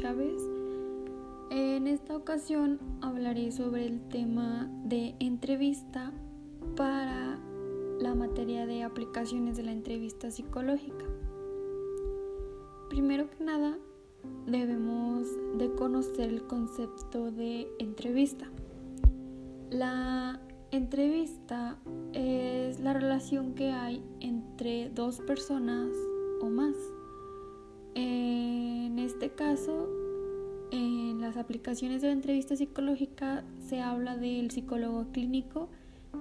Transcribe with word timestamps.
Chávez. 0.00 0.40
En 1.50 1.88
esta 1.88 2.16
ocasión 2.16 2.78
hablaré 3.00 3.50
sobre 3.50 3.84
el 3.84 4.00
tema 4.08 4.70
de 4.84 5.16
entrevista 5.18 6.12
para 6.76 7.36
la 7.98 8.14
materia 8.14 8.64
de 8.64 8.84
aplicaciones 8.84 9.56
de 9.56 9.64
la 9.64 9.72
entrevista 9.72 10.30
psicológica. 10.30 11.04
Primero 12.88 13.28
que 13.28 13.42
nada, 13.42 13.76
debemos 14.46 15.26
de 15.58 15.72
conocer 15.72 16.28
el 16.28 16.46
concepto 16.46 17.32
de 17.32 17.66
entrevista. 17.80 18.48
La 19.68 20.40
entrevista 20.70 21.76
es 22.12 22.78
la 22.78 22.92
relación 22.92 23.52
que 23.56 23.72
hay 23.72 24.04
entre 24.20 24.90
dos 24.90 25.18
personas 25.22 25.88
o 26.40 26.48
más. 26.48 26.76
Este 29.20 29.34
caso, 29.34 29.88
en 30.70 31.20
las 31.20 31.36
aplicaciones 31.36 32.02
de 32.02 32.06
la 32.06 32.12
entrevista 32.12 32.54
psicológica 32.54 33.42
se 33.58 33.80
habla 33.80 34.16
del 34.16 34.52
psicólogo 34.52 35.06
clínico, 35.10 35.70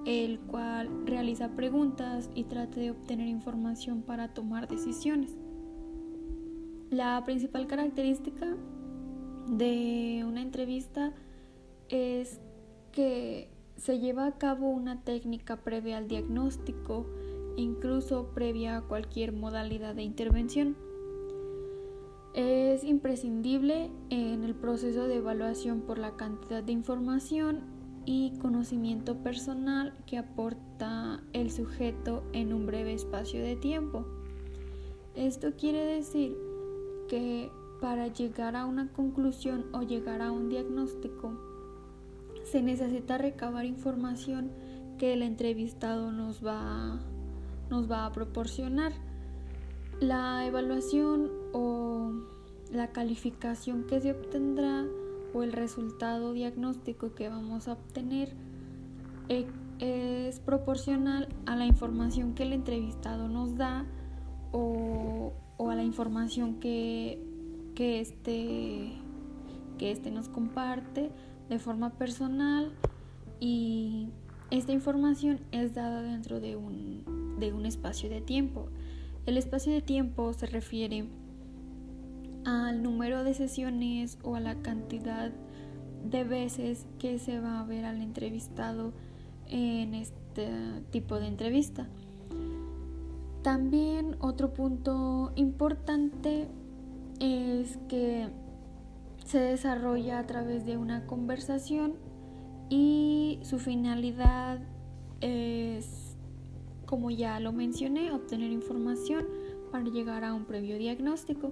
el 0.07 0.39
cual 0.39 1.05
realiza 1.05 1.49
preguntas 1.49 2.31
y 2.33 2.45
trata 2.45 2.79
de 2.79 2.89
obtener 2.89 3.27
información 3.27 4.01
para 4.01 4.33
tomar 4.33 4.67
decisiones. 4.67 5.37
La 6.89 7.23
principal 7.23 7.67
característica 7.67 8.57
de 9.48 10.25
una 10.27 10.41
entrevista 10.41 11.13
es 11.89 12.41
que 12.91 13.51
se 13.75 13.99
lleva 13.99 14.25
a 14.25 14.39
cabo 14.39 14.70
una 14.70 15.03
técnica 15.03 15.57
previa 15.57 15.99
al 15.99 16.07
diagnóstico, 16.07 17.05
incluso 17.57 18.31
previa 18.34 18.77
a 18.77 18.81
cualquier 18.81 19.34
modalidad 19.34 19.93
de 19.93 20.01
intervención. 20.01 20.87
Es 22.38 22.84
imprescindible 22.84 23.90
en 24.12 24.43
el 24.43 24.54
proceso 24.54 25.07
de 25.07 25.16
evaluación 25.16 25.82
por 25.82 25.98
la 25.98 26.18
cantidad 26.18 26.62
de 26.62 26.71
información 26.71 27.62
y 28.05 28.38
conocimiento 28.38 29.24
personal 29.24 29.98
que 30.05 30.20
aporta 30.20 31.24
el 31.34 31.49
sujeto 31.49 32.24
en 32.34 32.54
un 32.54 32.68
breve 32.68 32.94
espacio 32.94 33.41
de 33.41 33.55
tiempo. 33.55 34.05
Esto 35.16 35.54
quiere 35.57 35.84
decir 35.84 36.38
que 37.10 37.49
para 37.82 38.05
llegar 38.05 38.55
a 38.55 38.68
una 38.68 38.94
conclusión 38.94 39.66
o 39.74 39.82
llegar 39.82 40.22
a 40.22 40.32
un 40.32 40.48
diagnóstico 40.48 41.34
se 42.44 42.62
necesita 42.62 43.18
recabar 43.18 43.66
información 43.66 44.51
que 44.99 45.13
el 45.13 45.24
entrevistado 45.24 46.12
nos 46.12 46.46
va, 46.46 46.99
nos 47.72 47.90
va 47.90 48.05
a 48.05 48.12
proporcionar. 48.12 48.94
La 49.99 50.46
evaluación 50.46 51.46
o 51.58 52.12
la 52.72 52.91
calificación 52.91 53.86
que 53.86 54.00
se 54.00 54.12
obtendrá 54.12 54.86
o 55.34 55.41
el 55.44 55.54
resultado 55.54 56.34
diagnóstico 56.34 57.16
que 57.16 57.30
vamos 57.30 57.68
a 57.68 57.74
obtener 57.74 58.34
eh, 59.30 59.48
es 59.80 60.40
proporcional 60.40 61.28
a 61.46 61.55
la 61.55 61.66
información 61.66 62.34
que 62.34 62.44
el 62.44 62.54
entrevistado 62.54 63.28
nos 63.28 63.58
da 63.58 63.85
o, 64.52 65.34
a 65.59 65.75
la 65.75 65.84
información 65.84 66.59
que, 66.59 67.19
que, 67.75 68.00
este, 68.00 68.94
que 69.78 69.91
este 69.91 70.12
nos 70.12 70.30
comparte 70.30 71.12
de 71.50 71.59
forma 71.59 71.91
personal 71.91 72.72
y 73.40 74.09
esta 74.52 74.72
información 74.72 75.40
es 75.52 75.74
dada 75.74 76.02
dentro 76.02 76.40
de 76.40 76.56
un, 76.56 77.35
de 77.40 77.53
un 77.53 77.66
espacio 77.66 78.09
de 78.09 78.22
tiempo. 78.22 78.69
El 79.25 79.38
espacio 79.38 79.74
de 79.74 79.81
tiempo 79.81 80.31
se 80.34 80.46
refiere 80.46 81.06
al 82.47 82.81
número 82.81 83.25
de 83.25 83.33
sesiones 83.33 84.17
o 84.23 84.35
a 84.35 84.39
la 84.39 84.55
cantidad 84.61 85.33
de 86.09 86.23
veces 86.23 86.88
que 86.97 87.19
se 87.19 87.41
va 87.41 87.59
a 87.59 87.66
ver 87.66 87.83
al 87.83 88.01
entrevistado 88.01 88.94
en 89.49 89.94
este 89.94 90.47
tipo 90.89 91.19
de 91.19 91.27
entrevista. 91.27 91.89
También 93.41 94.16
otro 94.19 94.53
punto 94.53 95.33
importante 95.35 96.47
es 97.19 97.77
que 97.89 98.29
se 99.25 99.39
desarrolla 99.39 100.19
a 100.19 100.25
través 100.25 100.66
de 100.66 100.77
una 100.77 101.05
conversación 101.05 101.95
y 102.69 103.39
su 103.41 103.59
finalidad 103.59 104.61
es, 105.19 106.16
como 106.85 107.11
ya 107.11 107.41
lo 107.41 107.51
mencioné, 107.51 108.13
obtener 108.13 108.51
información 108.51 109.25
para 109.69 109.83
llegar 109.83 110.23
a 110.23 110.33
un 110.33 110.45
previo 110.45 110.77
diagnóstico, 110.77 111.51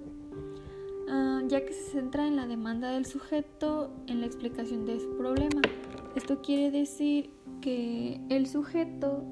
ah, 1.08 1.42
ya 1.46 1.64
que 1.64 1.72
se 1.72 1.90
centra 1.90 2.26
en 2.26 2.36
la 2.36 2.46
demanda 2.46 2.90
del 2.90 3.06
sujeto 3.06 3.90
en 4.06 4.20
la 4.20 4.26
explicación 4.26 4.86
de 4.86 5.00
su 5.00 5.16
problema. 5.16 5.62
Esto 6.14 6.40
quiere 6.42 6.70
decir 6.70 7.30
que 7.60 8.20
el 8.28 8.46
sujeto, 8.46 9.24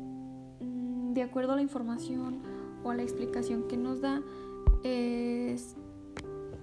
mm, 0.61 1.13
de 1.13 1.23
acuerdo 1.23 1.53
a 1.53 1.57
la 1.57 1.63
información 1.63 2.43
o 2.83 2.91
a 2.91 2.95
la 2.95 3.03
explicación 3.03 3.67
que 3.69 3.77
nos 3.77 4.01
da, 4.01 4.23
es 4.83 5.77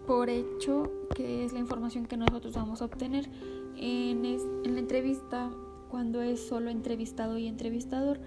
por 0.05 0.29
hecho 0.29 0.91
que 1.15 1.45
es 1.45 1.53
la 1.53 1.59
información 1.59 2.05
que 2.05 2.17
nosotros 2.17 2.53
vamos 2.55 2.81
a 2.81 2.85
obtener 2.85 3.29
en, 3.75 4.25
en 4.25 4.73
la 4.73 4.79
entrevista 4.79 5.51
cuando 5.89 6.21
es 6.21 6.39
solo 6.47 6.69
entrevistado 6.69 7.37
y 7.37 7.47
entrevistador 7.47 8.19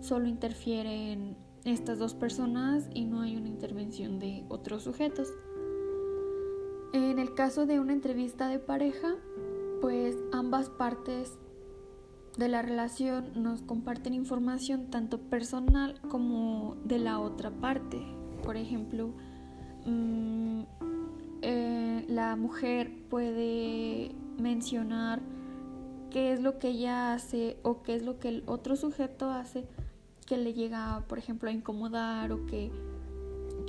solo 0.00 0.28
interfieren 0.28 1.36
estas 1.64 1.98
dos 1.98 2.14
personas 2.14 2.88
y 2.94 3.04
no 3.04 3.20
hay 3.20 3.36
una 3.36 3.48
intervención 3.48 4.18
de 4.18 4.44
otros 4.48 4.84
sujetos. 4.84 5.28
En 6.92 7.18
el 7.18 7.34
caso 7.34 7.66
de 7.66 7.78
una 7.78 7.92
entrevista 7.92 8.48
de 8.48 8.58
pareja, 8.58 9.14
pues 9.80 10.16
ambas 10.32 10.70
partes 10.70 11.38
de 12.36 12.48
la 12.48 12.62
relación 12.62 13.30
nos 13.36 13.62
comparten 13.62 14.14
información 14.14 14.90
tanto 14.90 15.18
personal 15.18 16.00
como 16.08 16.76
de 16.84 16.98
la 16.98 17.20
otra 17.20 17.50
parte. 17.50 18.00
Por 18.42 18.56
ejemplo, 18.56 19.12
mmm, 19.86 20.62
eh, 21.42 22.04
la 22.08 22.36
mujer 22.36 22.92
puede 23.08 24.12
mencionar 24.38 25.20
qué 26.10 26.32
es 26.32 26.40
lo 26.40 26.58
que 26.58 26.68
ella 26.68 27.14
hace 27.14 27.58
o 27.62 27.82
qué 27.82 27.94
es 27.94 28.02
lo 28.02 28.18
que 28.18 28.28
el 28.28 28.42
otro 28.46 28.74
sujeto 28.76 29.30
hace 29.30 29.66
que 30.26 30.36
le 30.36 30.54
llega, 30.54 31.04
por 31.08 31.18
ejemplo, 31.18 31.48
a 31.48 31.52
incomodar 31.52 32.32
o 32.32 32.46
que, 32.46 32.70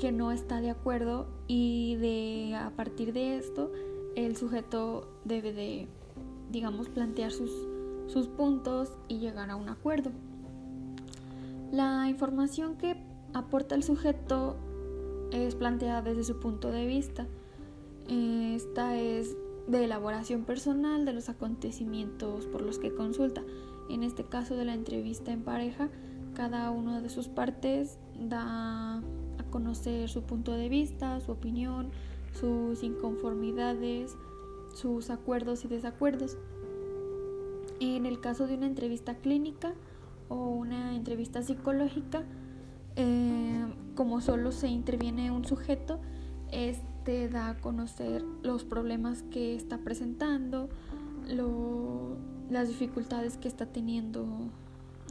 que 0.02 0.12
no 0.12 0.34
está 0.34 0.60
de 0.60 0.72
acuerdo 0.72 1.28
y 1.48 1.96
de 1.96 2.56
a 2.56 2.72
partir 2.72 3.14
de 3.14 3.38
esto 3.38 3.72
el 4.16 4.36
sujeto 4.36 5.08
debe 5.24 5.54
de, 5.54 5.88
digamos, 6.52 6.90
plantear 6.90 7.32
sus, 7.32 7.52
sus 8.08 8.28
puntos 8.28 8.92
y 9.08 9.20
llegar 9.20 9.50
a 9.50 9.56
un 9.56 9.70
acuerdo. 9.70 10.12
La 11.72 12.10
información 12.10 12.76
que 12.76 12.98
aporta 13.34 13.76
el 13.76 13.84
sujeto 13.84 14.58
es 15.32 15.56
planteada 15.56 16.02
desde 16.02 16.26
su 16.26 16.40
punto 16.40 16.72
de 16.72 16.86
vista 16.86 17.28
esta 18.12 18.98
es 18.98 19.38
de 19.68 19.86
elaboración 19.86 20.44
personal 20.44 21.06
de 21.06 21.14
los 21.14 21.30
acontecimientos 21.30 22.46
por 22.48 22.62
los 22.62 22.78
que 22.78 22.94
consulta. 22.94 23.44
En 23.90 24.04
este 24.04 24.26
caso 24.26 24.56
de 24.56 24.66
la 24.66 24.74
entrevista 24.74 25.32
en 25.32 25.44
pareja, 25.44 25.90
cada 26.34 26.72
una 26.72 27.02
de 27.02 27.10
sus 27.10 27.28
partes 27.28 28.00
da 28.20 29.02
conocer 29.52 30.10
su 30.10 30.24
punto 30.24 30.54
de 30.54 30.70
vista, 30.70 31.20
su 31.20 31.32
opinión, 31.32 31.92
sus 32.34 32.82
inconformidades, 32.82 34.16
sus 34.74 35.12
acuerdos 35.12 35.64
y 35.66 35.68
desacuerdos. 35.68 36.38
En 37.80 38.06
el 38.06 38.20
caso 38.20 38.48
de 38.48 38.56
una 38.56 38.68
entrevista 38.68 39.16
clínica 39.16 39.74
o 40.30 40.50
una 40.50 40.96
entrevista 40.96 41.44
psicológica, 41.44 42.24
eh, 42.96 43.66
como 43.96 44.22
solo 44.22 44.52
se 44.52 44.68
interviene 44.68 45.30
un 45.30 45.46
sujeto, 45.46 46.00
es 46.52 46.80
te 47.04 47.30
da 47.30 47.50
a 47.50 47.58
conocer 47.58 48.24
los 48.44 48.64
problemas 48.64 49.24
que 49.24 49.56
está 49.56 49.80
presentando, 49.80 50.70
las 52.50 52.68
dificultades 52.68 53.38
que 53.38 53.47
está 53.47 53.66
teniendo 53.66 54.28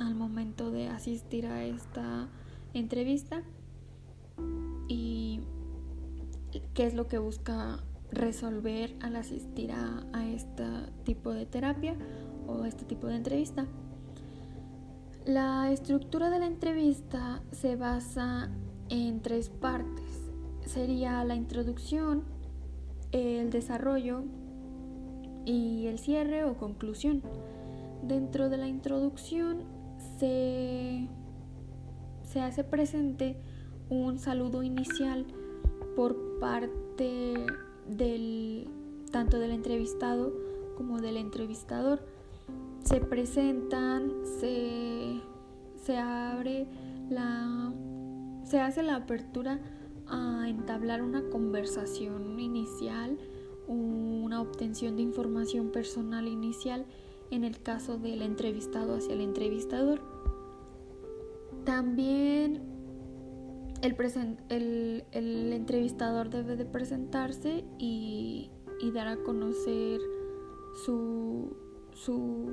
al 0.00 0.14
momento 0.14 0.70
de 0.70 0.88
asistir 0.88 1.46
a 1.46 1.64
esta 1.64 2.28
entrevista 2.74 3.42
qué 6.74 6.86
es 6.86 6.94
lo 6.94 7.06
que 7.06 7.18
busca 7.18 7.80
resolver 8.10 8.96
al 9.00 9.16
asistir 9.16 9.72
a, 9.72 10.04
a 10.12 10.28
este 10.28 10.64
tipo 11.04 11.32
de 11.32 11.46
terapia 11.46 11.96
o 12.46 12.62
a 12.62 12.68
este 12.68 12.84
tipo 12.84 13.06
de 13.06 13.16
entrevista. 13.16 13.66
La 15.26 15.70
estructura 15.70 16.30
de 16.30 16.38
la 16.38 16.46
entrevista 16.46 17.42
se 17.52 17.76
basa 17.76 18.50
en 18.88 19.20
tres 19.20 19.48
partes 19.48 20.30
sería 20.70 21.24
la 21.24 21.34
introducción, 21.34 22.22
el 23.10 23.50
desarrollo 23.50 24.22
y 25.44 25.86
el 25.86 25.98
cierre 25.98 26.44
o 26.44 26.56
conclusión. 26.56 27.22
Dentro 28.02 28.48
de 28.48 28.56
la 28.56 28.68
introducción 28.68 29.64
se, 30.18 31.08
se 32.22 32.40
hace 32.40 32.64
presente 32.64 33.36
un 33.88 34.18
saludo 34.18 34.62
inicial 34.62 35.26
por 35.96 36.29
parte 36.40 37.46
del 37.86 38.68
tanto 39.12 39.38
del 39.38 39.52
entrevistado 39.52 40.32
como 40.76 41.00
del 41.00 41.16
entrevistador. 41.16 42.00
Se 42.84 43.00
presentan, 43.00 44.12
se, 44.40 45.20
se 45.84 45.98
abre 45.98 46.66
la 47.10 47.72
se 48.50 48.58
hace 48.58 48.82
la 48.82 48.96
apertura 48.96 49.60
a 50.08 50.48
entablar 50.48 51.02
una 51.02 51.22
conversación 51.30 52.40
inicial, 52.40 53.16
una 53.68 54.40
obtención 54.40 54.96
de 54.96 55.02
información 55.02 55.70
personal 55.70 56.26
inicial 56.26 56.84
en 57.30 57.44
el 57.44 57.62
caso 57.62 57.96
del 57.96 58.22
entrevistado 58.22 58.96
hacia 58.96 59.14
el 59.14 59.20
entrevistador. 59.20 60.00
También 61.64 62.60
el, 63.82 65.04
el, 65.12 65.52
entrevistador 65.52 66.30
debe 66.30 66.56
de 66.56 66.64
presentarse 66.64 67.64
y, 67.78 68.50
y 68.80 68.90
dar 68.92 69.08
a 69.08 69.16
conocer 69.22 70.00
su, 70.84 71.56
su, 71.92 72.52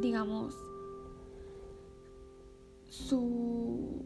digamos, 0.00 0.54
su 2.88 4.04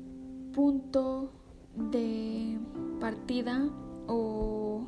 punto 0.54 1.32
de 1.74 2.58
partida 3.00 3.68
o, 4.06 4.86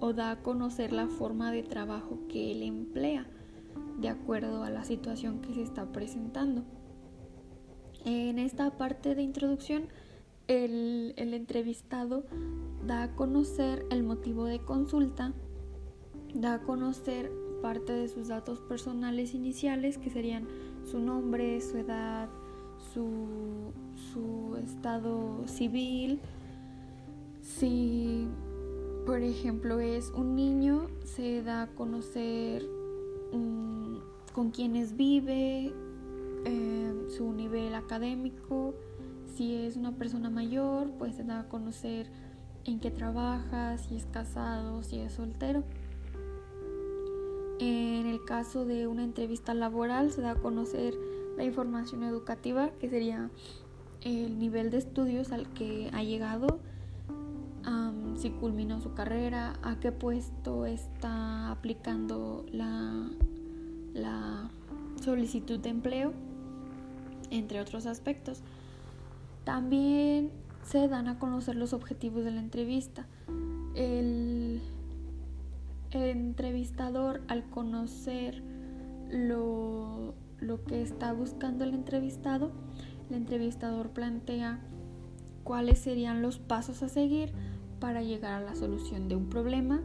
o 0.00 0.12
da 0.12 0.32
a 0.32 0.42
conocer 0.42 0.92
la 0.92 1.08
forma 1.08 1.52
de 1.52 1.62
trabajo 1.62 2.18
que 2.28 2.52
él 2.52 2.62
emplea 2.62 3.26
de 3.98 4.08
acuerdo 4.08 4.64
a 4.64 4.70
la 4.70 4.84
situación 4.84 5.40
que 5.40 5.54
se 5.54 5.62
está 5.62 5.92
presentando. 5.92 6.64
En 8.04 8.38
esta 8.38 8.76
parte 8.76 9.14
de 9.14 9.22
introducción, 9.22 9.88
el, 10.48 11.14
entrevistado 11.16 12.24
da 12.86 13.04
a 13.04 13.14
conocer 13.14 13.86
el 13.90 14.02
motivo 14.02 14.44
de 14.44 14.60
consulta, 14.60 15.32
da 16.34 16.54
a 16.54 16.62
conocer 16.62 17.32
parte 17.62 17.92
de 17.92 18.08
sus 18.08 18.28
datos 18.28 18.60
personales 18.60 19.34
iniciales, 19.34 19.98
que 19.98 20.10
serían 20.10 20.46
su 20.84 20.98
nombre, 20.98 21.60
su 21.60 21.78
edad, 21.78 22.28
su, 22.92 23.72
su 24.12 24.56
estado 24.56 25.46
civil. 25.46 26.20
Si, 27.40 28.26
por 29.06 29.20
ejemplo, 29.20 29.80
es 29.80 30.10
un 30.10 30.34
niño, 30.34 30.88
se 31.04 31.42
da 31.42 31.62
a 31.62 31.66
conocer 31.68 32.64
mm, 33.32 33.96
con 34.32 34.50
quiénes 34.50 34.96
vive, 34.96 35.72
eh, 36.44 37.06
su 37.08 37.32
nivel 37.32 37.74
académico. 37.74 38.74
Si 39.34 39.54
es 39.54 39.76
una 39.76 39.92
persona 39.92 40.30
mayor, 40.30 40.90
pues 40.98 41.14
se 41.14 41.24
da 41.24 41.40
a 41.40 41.48
conocer 41.48 42.06
en 42.64 42.80
qué 42.80 42.90
trabaja, 42.90 43.78
si 43.78 43.96
es 43.96 44.06
casado, 44.06 44.82
si 44.82 44.98
es 44.98 45.12
soltero. 45.12 45.64
En 47.58 48.06
el 48.06 48.24
caso 48.24 48.64
de 48.64 48.86
una 48.86 49.04
entrevista 49.04 49.54
laboral 49.54 50.10
se 50.10 50.20
da 50.20 50.32
a 50.32 50.34
conocer 50.34 50.94
la 51.36 51.44
información 51.44 52.02
educativa, 52.02 52.70
que 52.80 52.90
sería 52.90 53.30
el 54.02 54.38
nivel 54.38 54.70
de 54.70 54.78
estudios 54.78 55.32
al 55.32 55.48
que 55.54 55.88
ha 55.92 56.02
llegado, 56.02 56.60
si 58.16 58.30
culminó 58.30 58.80
su 58.80 58.94
carrera, 58.94 59.54
a 59.62 59.80
qué 59.80 59.90
puesto 59.90 60.66
está 60.66 61.50
aplicando 61.50 62.44
la, 62.52 63.08
la 63.94 64.50
solicitud 65.02 65.58
de 65.58 65.70
empleo, 65.70 66.12
entre 67.30 67.60
otros 67.60 67.86
aspectos. 67.86 68.42
También 69.44 70.30
se 70.62 70.88
dan 70.88 71.08
a 71.08 71.18
conocer 71.18 71.56
los 71.56 71.72
objetivos 71.72 72.24
de 72.24 72.30
la 72.30 72.40
entrevista. 72.40 73.06
El, 73.74 74.60
entrevistador 75.90 77.20
al 77.28 77.44
conocer 77.50 78.42
lo, 79.10 80.14
lo 80.40 80.64
que 80.64 80.80
está 80.80 81.12
buscando 81.12 81.64
el 81.64 81.74
entrevistado, 81.74 82.50
el 83.10 83.16
entrevistador 83.16 83.90
plantea 83.90 84.60
cuáles 85.44 85.78
serían 85.78 86.22
los 86.22 86.38
pasos 86.38 86.82
a 86.82 86.88
seguir 86.88 87.32
para 87.78 88.02
llegar 88.02 88.34
a 88.34 88.40
la 88.40 88.54
solución 88.54 89.08
de 89.08 89.16
un 89.16 89.28
problema 89.28 89.82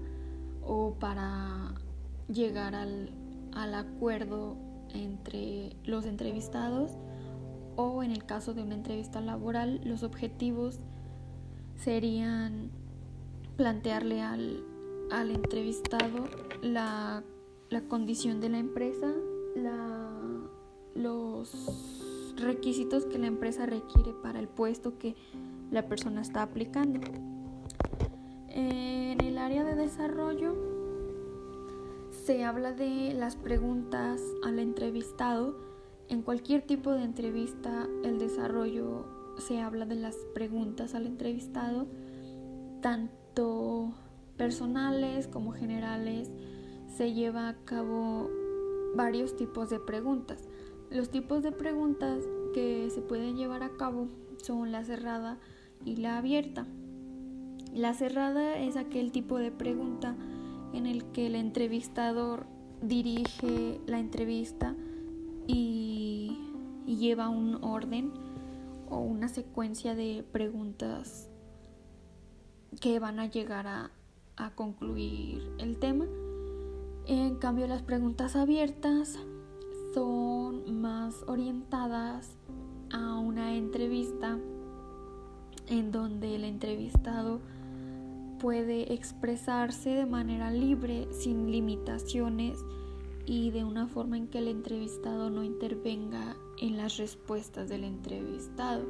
o 0.63 0.93
para 0.99 1.73
llegar 2.29 2.75
al, 2.75 3.09
al 3.53 3.73
acuerdo 3.73 4.55
entre 4.93 5.75
los 5.83 6.05
entrevistados 6.05 6.91
o 7.77 8.03
en 8.03 8.11
el 8.11 8.25
caso 8.25 8.53
de 8.53 8.61
una 8.63 8.75
entrevista 8.75 9.21
laboral 9.21 9.79
los 9.85 10.03
objetivos 10.03 10.79
serían 11.77 12.71
plantearle 13.55 14.21
al, 14.21 14.65
al 15.11 15.31
entrevistado 15.31 16.25
la, 16.61 17.23
la 17.69 17.81
condición 17.81 18.41
de 18.41 18.49
la 18.49 18.57
empresa, 18.57 19.13
la 19.55 20.07
los 20.97 22.33
requisitos 22.37 23.05
que 23.05 23.17
la 23.17 23.27
empresa 23.27 23.65
requiere 23.65 24.13
para 24.13 24.39
el 24.39 24.47
puesto 24.47 24.97
que 24.97 25.15
la 25.71 25.87
persona 25.87 26.21
está 26.21 26.41
aplicando. 26.41 26.99
En 28.49 29.21
el 29.21 29.37
área 29.37 29.63
de 29.63 29.75
desarrollo 29.75 30.55
se 32.11 32.43
habla 32.43 32.73
de 32.73 33.13
las 33.13 33.35
preguntas 33.35 34.21
al 34.43 34.59
entrevistado. 34.59 35.55
En 36.09 36.21
cualquier 36.21 36.61
tipo 36.61 36.91
de 36.91 37.03
entrevista, 37.03 37.87
el 38.03 38.17
desarrollo 38.17 39.05
se 39.39 39.59
habla 39.59 39.85
de 39.85 39.95
las 39.95 40.15
preguntas 40.33 40.95
al 40.95 41.05
entrevistado, 41.05 41.87
tanto 42.81 43.93
personales 44.37 45.27
como 45.27 45.51
generales. 45.51 46.31
Se 46.87 47.13
lleva 47.13 47.49
a 47.49 47.55
cabo 47.65 48.29
varios 48.95 49.35
tipos 49.35 49.69
de 49.69 49.79
preguntas. 49.79 50.47
Los 50.89 51.09
tipos 51.09 51.43
de 51.43 51.51
preguntas 51.51 52.23
que 52.53 52.89
se 52.89 53.01
pueden 53.01 53.35
llevar 53.35 53.61
a 53.63 53.75
cabo 53.75 54.07
son 54.41 54.71
la 54.71 54.85
cerrada 54.85 55.37
y 55.83 55.97
la 55.97 56.17
abierta. 56.17 56.65
La 57.73 57.93
cerrada 57.93 58.57
es 58.57 58.77
aquel 58.77 59.11
tipo 59.11 59.37
de 59.37 59.51
pregunta 59.51 60.15
en 60.73 60.85
el 60.85 61.03
que 61.11 61.27
el 61.27 61.35
entrevistador 61.35 62.45
dirige 62.81 63.81
la 63.87 63.99
entrevista 63.99 64.75
y, 65.47 66.43
lleva 66.85 67.29
un 67.29 67.63
orden 67.63 68.11
o 68.89 68.99
una 68.99 69.27
secuencia 69.27 69.93
de 69.93 70.25
preguntas 70.31 71.29
que 72.79 72.99
van 72.99 73.19
a 73.19 73.27
llegar 73.27 73.67
a, 73.67 73.91
a 74.35 74.51
concluir 74.55 75.51
el 75.59 75.77
tema. 75.77 76.05
En 77.05 77.35
cambio, 77.35 77.67
las 77.67 77.81
preguntas 77.81 78.35
abiertas 78.35 79.19
son 79.93 80.79
más 80.81 81.23
orientadas 81.27 82.37
a 82.91 83.19
una 83.19 83.55
entrevista 83.55 84.39
en 85.67 85.91
donde 85.91 86.35
el 86.35 86.45
entrevistado 86.45 87.41
puede 88.39 88.93
expresarse 88.93 89.89
de 89.89 90.05
manera 90.05 90.51
libre, 90.51 91.07
sin 91.11 91.51
limitaciones 91.51 92.59
y 93.27 93.51
de 93.51 93.65
una 93.65 93.87
forma 93.87 94.17
en 94.17 94.27
que 94.27 94.37
el 94.39 94.47
entrevistado 94.47 95.29
no 95.29 95.43
intervenga 95.43 96.37
en 96.59 96.77
las 96.77 96.95
respuestas 96.95 97.67
del 97.67 97.83
entrevistado. 97.83 98.85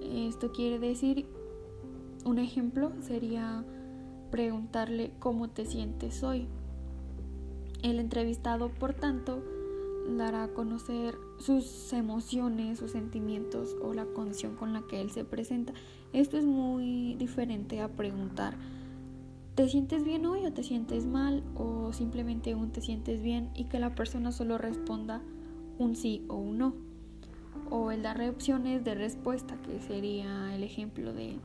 Esto 0.00 0.52
quiere 0.52 0.78
decir, 0.78 1.26
un 2.24 2.38
ejemplo 2.38 2.92
sería 3.00 3.64
preguntarle 4.30 5.12
cómo 5.18 5.50
te 5.50 5.66
sientes 5.66 6.22
hoy. 6.22 6.46
El 7.82 7.98
entrevistado, 7.98 8.70
por 8.70 8.94
tanto, 8.94 9.42
dará 10.16 10.44
a 10.44 10.54
conocer 10.54 11.16
sus 11.38 11.92
emociones, 11.92 12.78
sus 12.78 12.92
sentimientos 12.92 13.76
o 13.82 13.92
la 13.92 14.06
condición 14.06 14.54
con 14.54 14.72
la 14.72 14.82
que 14.82 15.00
él 15.00 15.10
se 15.10 15.24
presenta. 15.24 15.72
Esto 16.12 16.38
es 16.38 16.44
muy 16.44 17.16
diferente 17.16 17.80
a 17.80 17.88
preguntar, 17.88 18.56
¿te 19.58 19.68
sientes 19.68 20.04
bien 20.04 20.24
hoy 20.24 20.46
o 20.46 20.52
te 20.52 20.62
sientes 20.62 21.04
mal? 21.04 21.42
O 21.56 21.92
simplemente 21.92 22.54
un 22.54 22.70
te 22.70 22.80
sientes 22.80 23.20
bien 23.24 23.50
y 23.56 23.64
que 23.64 23.80
la 23.80 23.92
persona 23.96 24.30
solo 24.30 24.56
responda 24.56 25.20
un 25.80 25.96
sí 25.96 26.24
o 26.28 26.36
un 26.36 26.58
no. 26.58 26.74
O 27.68 27.90
el 27.90 28.02
dar 28.04 28.22
opciones 28.30 28.84
de 28.84 28.94
respuesta, 28.94 29.56
que 29.62 29.80
sería 29.80 30.54
el 30.54 30.62
ejemplo 30.62 31.12
de 31.12 31.40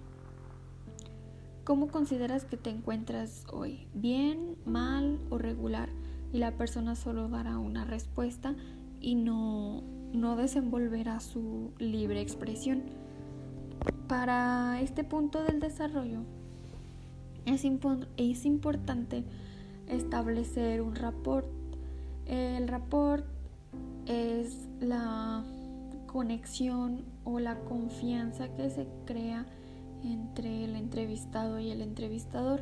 ¿cómo 1.63 1.87
consideras 1.87 2.45
que 2.45 2.55
te 2.55 2.69
encuentras 2.69 3.47
hoy? 3.51 3.87
¿Bien, 3.95 4.57
mal 4.63 5.17
o 5.31 5.39
regular? 5.39 5.89
y 6.31 6.37
la 6.37 6.51
persona 6.51 6.95
solo 6.95 7.29
dará 7.29 7.57
una 7.57 7.83
respuesta 7.83 8.55
y 9.01 9.15
no, 9.15 9.81
no 10.13 10.35
desenvolverá 10.35 11.19
su 11.19 11.71
libre 11.79 12.21
expresión. 12.21 12.83
Para 14.07 14.81
este 14.81 15.03
punto 15.03 15.43
del 15.43 15.59
desarrollo 15.59 16.25
es, 17.45 17.65
es 18.17 18.45
importante 18.45 19.23
establecer 19.87 20.81
un 20.81 20.95
rapport. 20.95 21.47
El 22.25 22.67
rapport 22.67 23.25
es 24.05 24.67
la 24.79 25.43
conexión 26.07 27.05
o 27.23 27.39
la 27.39 27.59
confianza 27.61 28.53
que 28.55 28.69
se 28.69 28.87
crea 29.05 29.45
entre 30.03 30.65
el 30.65 30.75
entrevistado 30.75 31.59
y 31.59 31.71
el 31.71 31.81
entrevistador. 31.81 32.61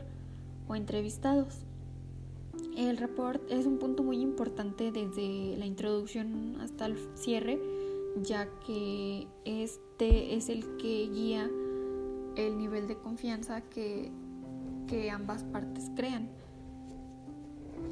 o 0.67 0.75
entrevistados. 0.75 1.65
El 2.77 2.97
report 2.97 3.41
es 3.51 3.65
un 3.65 3.77
punto 3.77 4.03
muy 4.03 4.21
importante 4.21 4.91
desde 4.91 5.57
la 5.57 5.65
introducción 5.65 6.57
hasta 6.61 6.85
el 6.85 6.97
cierre, 7.15 7.59
ya 8.21 8.47
que 8.65 9.27
este 9.43 10.35
es 10.35 10.47
el 10.49 10.77
que 10.77 11.09
guía 11.11 11.49
el 12.35 12.57
nivel 12.57 12.87
de 12.87 12.95
confianza 12.95 13.61
que, 13.61 14.11
que 14.91 15.09
ambas 15.09 15.45
partes 15.45 15.89
crean. 15.95 16.27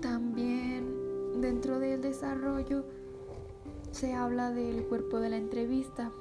También 0.01 1.39
dentro 1.39 1.79
del 1.79 2.01
desarrollo 2.01 2.84
se 3.91 4.13
habla 4.13 4.51
del 4.51 4.84
cuerpo 4.84 5.20
de 5.20 5.29
la 5.29 5.38
entrevista. 5.38 6.12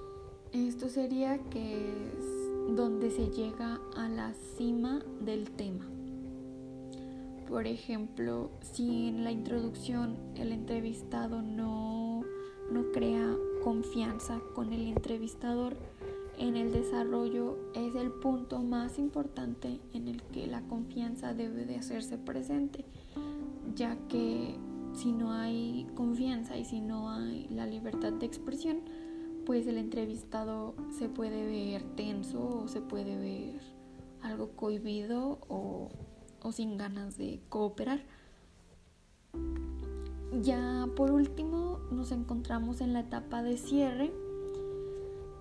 Esto 0.52 0.88
sería 0.88 1.38
que 1.50 1.88
es 1.88 2.76
donde 2.76 3.10
se 3.10 3.28
llega 3.28 3.80
a 3.96 4.08
la 4.08 4.32
cima 4.56 5.02
del 5.20 5.50
tema. 5.50 5.84
Por 7.48 7.66
ejemplo, 7.66 8.52
si 8.60 9.08
en 9.08 9.24
la 9.24 9.32
introducción 9.32 10.16
el 10.36 10.52
entrevistado 10.52 11.42
no, 11.42 12.22
no 12.70 12.92
crea 12.92 13.36
confianza 13.64 14.40
con 14.54 14.72
el 14.72 14.86
entrevistador, 14.86 15.76
en 16.38 16.56
el 16.56 16.72
desarrollo 16.72 17.58
es 17.74 17.94
el 17.94 18.10
punto 18.10 18.60
más 18.62 18.98
importante 18.98 19.80
en 19.92 20.08
el 20.08 20.22
que 20.22 20.46
la 20.46 20.62
confianza 20.62 21.34
debe 21.34 21.64
de 21.64 21.76
hacerse 21.76 22.18
presente, 22.18 22.84
ya 23.74 23.96
que 24.08 24.56
si 24.94 25.12
no 25.12 25.32
hay 25.32 25.86
confianza 25.94 26.56
y 26.56 26.64
si 26.64 26.80
no 26.80 27.10
hay 27.10 27.48
la 27.50 27.66
libertad 27.66 28.12
de 28.12 28.26
expresión, 28.26 28.80
pues 29.46 29.66
el 29.66 29.78
entrevistado 29.78 30.74
se 30.90 31.08
puede 31.08 31.46
ver 31.46 31.82
tenso 31.96 32.62
o 32.64 32.68
se 32.68 32.80
puede 32.80 33.16
ver 33.16 33.60
algo 34.22 34.50
cohibido 34.50 35.38
o, 35.48 35.90
sin 36.52 36.76
ganas 36.76 37.16
de 37.16 37.40
cooperar. 37.48 38.00
Ya 40.42 40.88
por 40.96 41.12
último 41.12 41.78
nos 41.90 42.12
encontramos 42.12 42.80
en 42.80 42.92
la 42.92 43.00
etapa 43.00 43.42
de 43.42 43.56
cierre. 43.56 44.12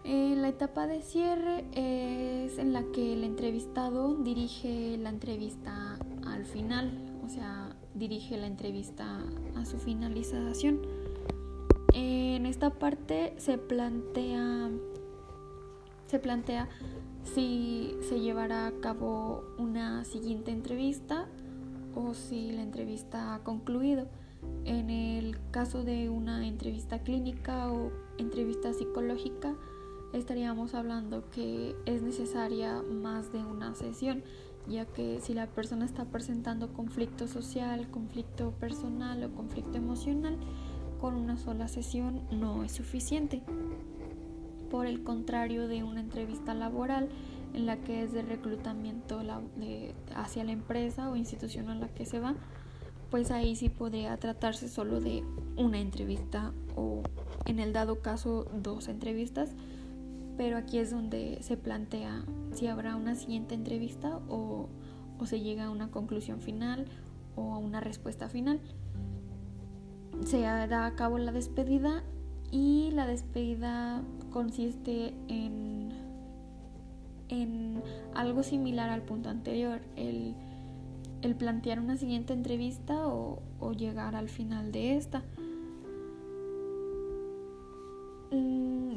En 0.08 0.42
la 0.42 0.48
etapa 0.48 0.88
de 0.88 1.02
cierre 1.02 1.66
es 1.74 2.60
en 2.60 2.72
la 2.72 2.82
que 2.94 3.12
el 3.12 3.26
entrevistado 3.26 4.16
dirige 4.16 4.98
la 4.98 5.10
entrevista 5.10 6.00
al 6.26 6.46
final, 6.46 6.98
o 7.26 7.28
sea, 7.28 7.76
dirige 7.94 8.38
la 8.38 8.48
entrevista 8.48 9.20
a 9.58 9.66
su 9.66 9.78
finalización. 9.80 10.80
En 11.94 12.46
esta 12.46 12.70
parte 12.70 13.34
se 13.36 13.58
plantea 13.58 14.70
se 16.06 16.20
plantea 16.20 16.70
si 17.26 17.94
se 18.08 18.22
llevará 18.22 18.68
a 18.68 18.80
cabo 18.80 19.44
una 19.58 20.06
siguiente 20.06 20.52
entrevista 20.52 21.28
o 21.96 22.14
si 22.14 22.54
la 22.54 22.62
entrevista 22.62 23.36
ha 23.36 23.44
concluido. 23.44 24.08
En 24.64 24.90
el 24.90 25.38
caso 25.52 25.84
de 25.84 26.10
una 26.10 26.48
entrevista 26.48 27.00
clínica 27.00 27.70
o 27.74 27.92
entrevista 28.18 28.72
psicológica, 28.72 29.54
estaríamos 30.14 30.74
hablando 30.74 31.30
que 31.30 31.76
es 31.86 32.02
necesaria 32.02 32.82
más 32.82 33.32
de 33.32 33.40
una 33.40 33.76
sesión, 33.76 34.24
ya 34.68 34.86
que 34.86 35.20
si 35.22 35.34
la 35.34 35.48
persona 35.48 35.86
está 35.86 36.06
presentando 36.06 36.74
conflicto 36.74 37.28
social, 37.28 37.90
conflicto 37.90 38.52
personal 38.52 39.24
o 39.24 39.32
conflicto 39.32 39.78
emocional, 39.78 40.38
con 41.00 41.16
una 41.16 41.38
sola 41.38 41.68
sesión 41.68 42.22
no 42.32 42.64
es 42.64 42.72
suficiente. 42.72 43.44
Por 44.72 44.86
el 44.86 45.04
contrario 45.04 45.68
de 45.68 45.84
una 45.84 46.02
entrevista 46.02 46.54
laboral 46.54 47.10
en 47.54 47.66
la 47.66 47.78
que 47.78 48.04
es 48.04 48.12
de 48.12 48.22
reclutamiento 48.22 49.22
hacia 50.16 50.44
la 50.44 50.52
empresa 50.52 51.10
o 51.10 51.16
institución 51.16 51.70
a 51.70 51.76
la 51.76 51.88
que 51.88 52.06
se 52.06 52.20
va, 52.20 52.36
pues 53.10 53.32
ahí 53.32 53.56
sí 53.56 53.70
podría 53.70 54.18
tratarse 54.18 54.68
solo 54.68 55.00
de 55.00 55.24
una 55.56 55.80
entrevista 55.80 56.52
o 56.76 57.04
en 57.46 57.60
el 57.60 57.72
dado 57.72 58.02
caso 58.02 58.46
dos 58.62 58.90
entrevistas 58.90 59.52
pero 60.38 60.58
aquí 60.58 60.78
es 60.78 60.92
donde 60.92 61.40
se 61.42 61.58
plantea 61.58 62.24
si 62.54 62.68
habrá 62.68 62.96
una 62.96 63.16
siguiente 63.16 63.56
entrevista 63.56 64.20
o, 64.30 64.70
se 65.26 65.42
llega 65.42 65.66
a 65.66 65.70
una 65.72 65.90
conclusión 65.90 66.42
final 66.42 66.86
o 67.36 67.54
a 67.54 67.58
una 67.58 67.82
respuesta 67.82 68.30
final. 68.30 68.62
Se 70.24 70.42
da 70.42 70.86
a 70.86 70.96
cabo 70.96 71.18
la 71.18 71.32
despedida 71.32 72.04
y 72.52 72.92
la 72.92 73.08
despedida 73.08 74.04
consiste 74.32 75.16
en, 75.28 75.92
en 77.30 77.82
algo 78.14 78.44
similar 78.44 78.92
al 78.92 79.02
punto 79.02 79.30
anterior, 79.30 79.82
el, 79.96 80.36
plantear 81.38 81.80
una 81.80 81.98
siguiente 81.98 82.34
entrevista 82.34 83.08
o, 83.08 83.42
o 83.60 83.74
llegar 83.74 84.16
al 84.16 84.30
final 84.30 84.72
de 84.72 84.96
esta. 84.98 85.24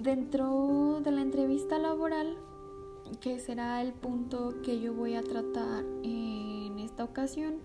Dentro 0.03 1.01
de 1.05 1.11
la 1.11 1.23
entrevista 1.23 1.79
laboral, 1.79 2.37
que 3.21 3.39
será 3.39 3.83
el 3.83 3.93
punto 3.93 4.55
que 4.63 4.81
yo 4.81 4.95
voy 4.95 5.15
a 5.15 5.23
tratar 5.23 5.85
en 6.03 6.79
esta 6.79 7.05
ocasión, 7.05 7.57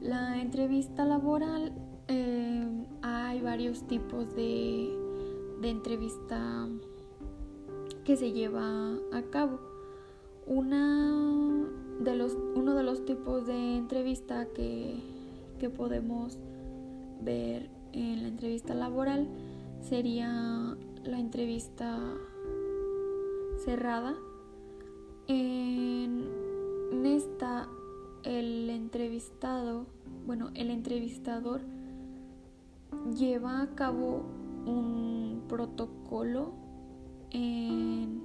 la 0.00 0.40
entrevista 0.40 1.04
laboral 1.04 1.72
eh, 2.08 2.86
hay 3.02 3.40
varios 3.40 3.86
tipos 3.86 4.34
de, 4.34 4.94
entrevista 5.62 6.68
que 8.04 8.16
se 8.16 8.32
lleva 8.32 8.94
a 9.12 9.22
cabo. 9.30 9.58
Una 10.46 11.66
de 11.98 12.14
los, 12.14 12.36
uno 12.54 12.74
de 12.74 12.84
los 12.84 13.04
tipos 13.04 13.46
de 13.46 13.76
entrevista 13.76 14.46
que, 14.54 15.00
que 15.58 15.68
podemos 15.68 16.38
ver 17.20 17.68
en 17.92 18.22
la 18.22 18.28
entrevista 18.28 18.74
laboral 18.74 19.26
sería 19.80 20.76
la 21.06 21.18
entrevista 21.18 21.98
cerrada. 23.64 24.14
En 25.28 26.24
esta, 27.04 27.68
el 28.22 28.70
entrevistado, 28.70 29.86
bueno, 30.26 30.50
el 30.54 30.70
entrevistador 30.70 31.62
lleva 33.16 33.62
a 33.62 33.74
cabo 33.74 34.24
un 34.66 35.44
protocolo 35.48 36.52
en, 37.30 38.22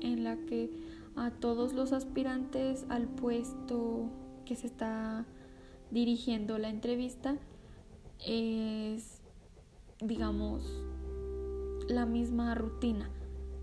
en 0.00 0.24
la 0.24 0.36
que 0.36 0.70
a 1.16 1.30
todos 1.30 1.72
los 1.74 1.92
aspirantes 1.92 2.86
al 2.88 3.06
puesto 3.08 4.10
que 4.44 4.56
se 4.56 4.66
está 4.66 5.26
dirigiendo 5.90 6.58
la 6.58 6.70
entrevista 6.70 7.36
es, 8.24 9.20
digamos, 10.00 10.84
la 11.88 12.06
misma 12.06 12.54
rutina. 12.54 13.10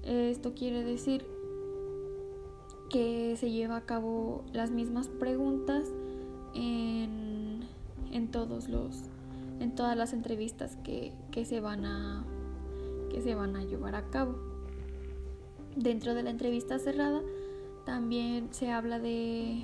Esto 0.03 0.53
quiere 0.53 0.83
decir 0.83 1.25
que 2.89 3.35
se 3.37 3.51
lleva 3.51 3.77
a 3.77 3.85
cabo 3.85 4.43
las 4.53 4.71
mismas 4.71 5.07
preguntas 5.07 5.89
en, 6.55 7.59
en 8.11 8.31
todos 8.31 8.69
los 8.69 9.09
en 9.59 9.75
todas 9.75 9.97
las 9.97 10.13
entrevistas 10.13 10.77
que, 10.83 11.13
se 11.45 11.59
van 11.59 11.85
a 11.85 12.23
que 13.11 13.21
se 13.21 13.35
van 13.35 13.55
a 13.55 13.63
llevar 13.63 13.95
a 13.95 14.09
cabo. 14.09 14.35
Dentro 15.75 16.13
de 16.13 16.23
la 16.23 16.29
entrevista 16.29 16.79
cerrada 16.79 17.21
también 17.85 18.47
se 18.51 18.71
habla 18.71 18.99
de, 18.99 19.63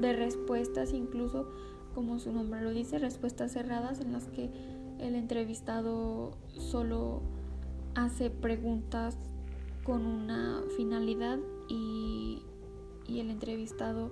de 0.00 0.12
respuestas, 0.12 0.92
incluso 0.92 1.48
como 1.94 2.18
su 2.18 2.32
nombre 2.32 2.60
lo 2.60 2.70
dice, 2.70 2.98
respuestas 2.98 3.52
cerradas 3.52 4.00
en 4.00 4.12
las 4.12 4.26
que 4.26 4.50
el 4.98 5.14
entrevistado 5.14 6.32
solo 6.58 7.22
hace 7.94 8.30
preguntas 8.30 9.16
con 9.84 10.06
una 10.06 10.62
finalidad 10.76 11.38
y, 11.68 12.42
el 13.08 13.30
entrevistado 13.30 14.10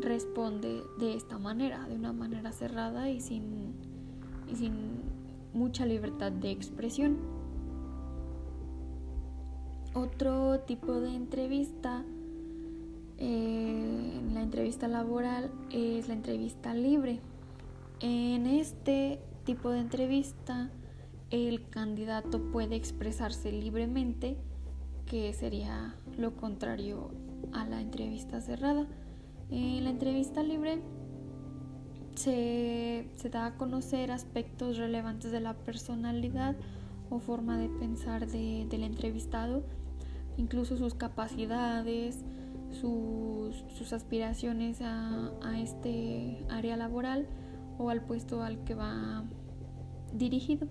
responde 0.00 0.82
de 0.98 1.14
esta 1.14 1.38
manera, 1.38 1.86
de 1.86 1.94
una 1.94 2.12
manera 2.12 2.52
cerrada 2.52 3.10
y 3.10 3.20
sin, 3.20 3.74
y 4.50 4.56
sin 4.56 4.72
mucha 5.52 5.86
libertad 5.86 6.32
de 6.32 6.50
expresión. 6.50 7.18
Otro 9.94 10.60
tipo 10.60 11.00
de 11.00 11.14
entrevista, 11.14 12.02
eh, 13.18 14.20
la 14.32 14.42
entrevista 14.42 14.88
laboral, 14.88 15.52
es 15.70 16.08
la 16.08 16.14
entrevista 16.14 16.74
libre. 16.74 17.20
En 18.00 18.46
este 18.46 19.20
tipo 19.44 19.70
de 19.70 19.78
entrevista, 19.80 20.70
el 21.34 21.68
candidato 21.68 22.40
puede 22.52 22.76
expresarse 22.76 23.50
libremente, 23.50 24.36
que 25.06 25.32
sería 25.32 25.96
lo 26.16 26.36
contrario 26.36 27.10
a 27.52 27.64
la 27.66 27.80
entrevista 27.80 28.40
cerrada. 28.40 28.86
En 29.50 29.82
la 29.84 29.90
entrevista 29.90 30.42
libre 30.44 30.80
se, 32.14 33.10
da 33.32 33.46
a 33.46 33.56
conocer 33.56 34.12
aspectos 34.12 34.78
relevantes 34.78 35.32
de 35.32 35.40
la 35.40 35.54
personalidad 35.54 36.54
o 37.10 37.18
forma 37.18 37.58
de 37.58 37.68
pensar 37.68 38.28
del 38.28 38.84
entrevistado, 38.84 39.64
incluso 40.36 40.76
sus 40.76 40.94
capacidades, 40.94 42.24
sus, 42.70 43.92
aspiraciones 43.92 44.80
a 44.82 45.60
este 45.60 46.44
área 46.48 46.76
laboral 46.76 47.26
o 47.76 47.90
al 47.90 48.02
puesto 48.02 48.42
al 48.42 48.62
que 48.64 48.74
va 48.74 49.24
dirigido. 50.12 50.68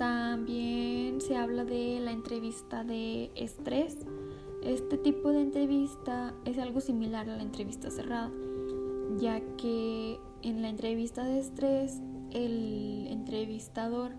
También 0.00 1.20
se 1.20 1.36
habla 1.36 1.66
de 1.66 2.00
la 2.00 2.12
entrevista 2.12 2.84
de 2.84 3.30
estrés. 3.34 3.98
Este 4.62 4.96
tipo 4.96 5.28
de 5.28 5.42
entrevista 5.42 6.32
es 6.46 6.56
algo 6.56 6.80
similar 6.80 7.28
a 7.28 7.36
la 7.36 7.42
entrevista 7.42 7.90
cerrada, 7.90 8.30
ya 9.18 9.42
que 9.58 10.18
en 10.40 10.62
la 10.62 10.70
entrevista 10.70 11.24
de 11.24 11.38
estrés 11.38 12.00
el 12.30 13.08
entrevistador 13.08 14.12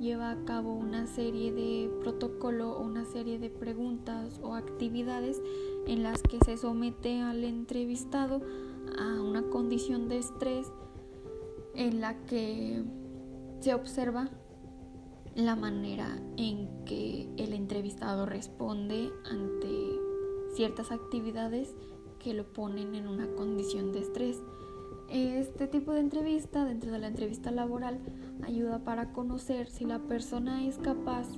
lleva 0.00 0.32
a 0.32 0.44
cabo 0.44 0.72
una 0.72 1.06
serie 1.06 1.52
de 1.52 1.88
protocolo 2.00 2.72
o 2.72 2.82
una 2.82 3.04
serie 3.04 3.38
de 3.38 3.50
preguntas 3.50 4.40
o 4.42 4.56
actividades 4.56 5.40
en 5.86 6.02
las 6.02 6.22
que 6.22 6.40
se 6.44 6.56
somete 6.56 7.20
al 7.20 7.44
entrevistado 7.44 8.40
a 8.98 9.22
una 9.22 9.42
condición 9.42 10.08
de 10.08 10.18
estrés 10.18 10.72
en 11.76 12.00
la 12.00 12.18
que 12.26 12.82
se 13.60 13.74
observa 13.74 14.28
la 15.34 15.56
manera 15.56 16.20
en 16.36 16.84
que 16.84 17.28
el 17.36 17.52
entrevistado 17.52 18.26
responde 18.26 19.10
ante 19.30 19.98
ciertas 20.54 20.90
actividades 20.90 21.74
que 22.18 22.34
lo 22.34 22.52
ponen 22.52 22.94
en 22.94 23.08
una 23.08 23.28
condición 23.34 23.92
de 23.92 24.00
estrés. 24.00 24.42
Este 25.08 25.66
tipo 25.66 25.92
de 25.92 26.00
entrevista, 26.00 26.64
dentro 26.64 26.92
de 26.92 26.98
la 26.98 27.08
entrevista 27.08 27.50
laboral, 27.50 28.00
ayuda 28.42 28.84
para 28.84 29.12
conocer 29.12 29.68
si 29.68 29.84
la 29.84 29.98
persona 30.00 30.66
es 30.66 30.78
capaz 30.78 31.28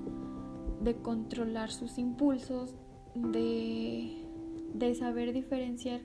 de 0.82 0.96
controlar 0.96 1.70
sus 1.70 1.98
impulsos, 1.98 2.74
de, 3.14 4.26
de 4.74 4.94
saber 4.94 5.32
diferenciar 5.32 6.00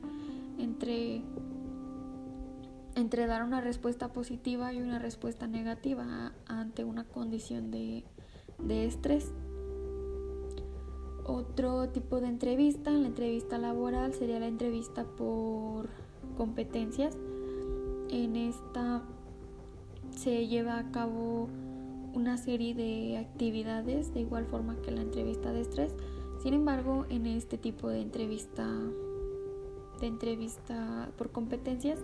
entre 0.58 1.24
entre 2.98 3.28
dar 3.28 3.44
una 3.44 3.62
respuesta 3.62 4.12
positiva 4.12 4.74
y 4.74 4.82
una 4.82 4.98
respuesta 4.98 5.46
negativa 5.46 6.34
ante 6.48 6.84
una 6.84 7.04
condición 7.04 7.70
de, 7.70 8.04
estrés. 8.70 9.32
Otro 11.24 11.90
tipo 11.90 12.20
de 12.20 12.28
entrevista, 12.28 12.90
la 12.90 13.06
entrevista 13.06 13.60
laboral, 13.60 14.16
sería 14.16 14.40
la 14.40 14.48
entrevista 14.48 15.04
por 15.04 15.90
competencias. 16.38 17.16
En 18.10 18.36
esta 18.36 19.04
se 20.10 20.48
lleva 20.48 20.80
a 20.80 20.92
cabo 20.92 21.50
una 22.16 22.38
serie 22.38 22.74
de 22.74 23.20
actividades 23.20 24.12
de 24.16 24.22
igual 24.22 24.48
forma 24.48 24.76
que 24.82 24.90
la 24.90 25.02
entrevista 25.02 25.54
de 25.54 25.62
estrés. 25.62 25.94
Sin 26.42 26.56
embargo, 26.56 27.06
en 27.10 27.28
este 27.28 27.60
tipo 27.60 27.90
de 27.90 28.02
entrevista 28.02 28.68
de 30.00 30.08
entrevista 30.08 31.10
por 31.18 31.32
competencias 31.32 32.00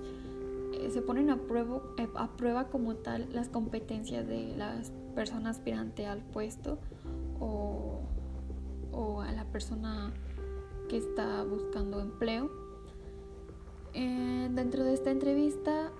se 0.92 1.02
ponen 1.02 1.30
a 1.30 1.38
prueba, 1.38 1.82
eh, 1.98 2.08
a 2.16 2.36
prueba 2.36 2.68
como 2.68 2.96
tal 2.96 3.28
las 3.34 3.50
competencias 3.50 4.28
de 4.28 4.56
las 4.56 4.92
personas 5.16 5.58
aspirante 5.58 6.06
al 6.06 6.22
puesto 6.22 6.80
o, 7.40 8.02
a 9.22 9.32
la 9.32 9.46
persona 9.46 10.13
que 10.90 10.98
está 10.98 11.44
buscando 11.44 12.00
empleo. 12.00 12.50
Eh, 13.94 14.50
dentro 14.52 14.84
de 14.84 14.94
esta 14.94 15.12
entrevista, 15.12 15.92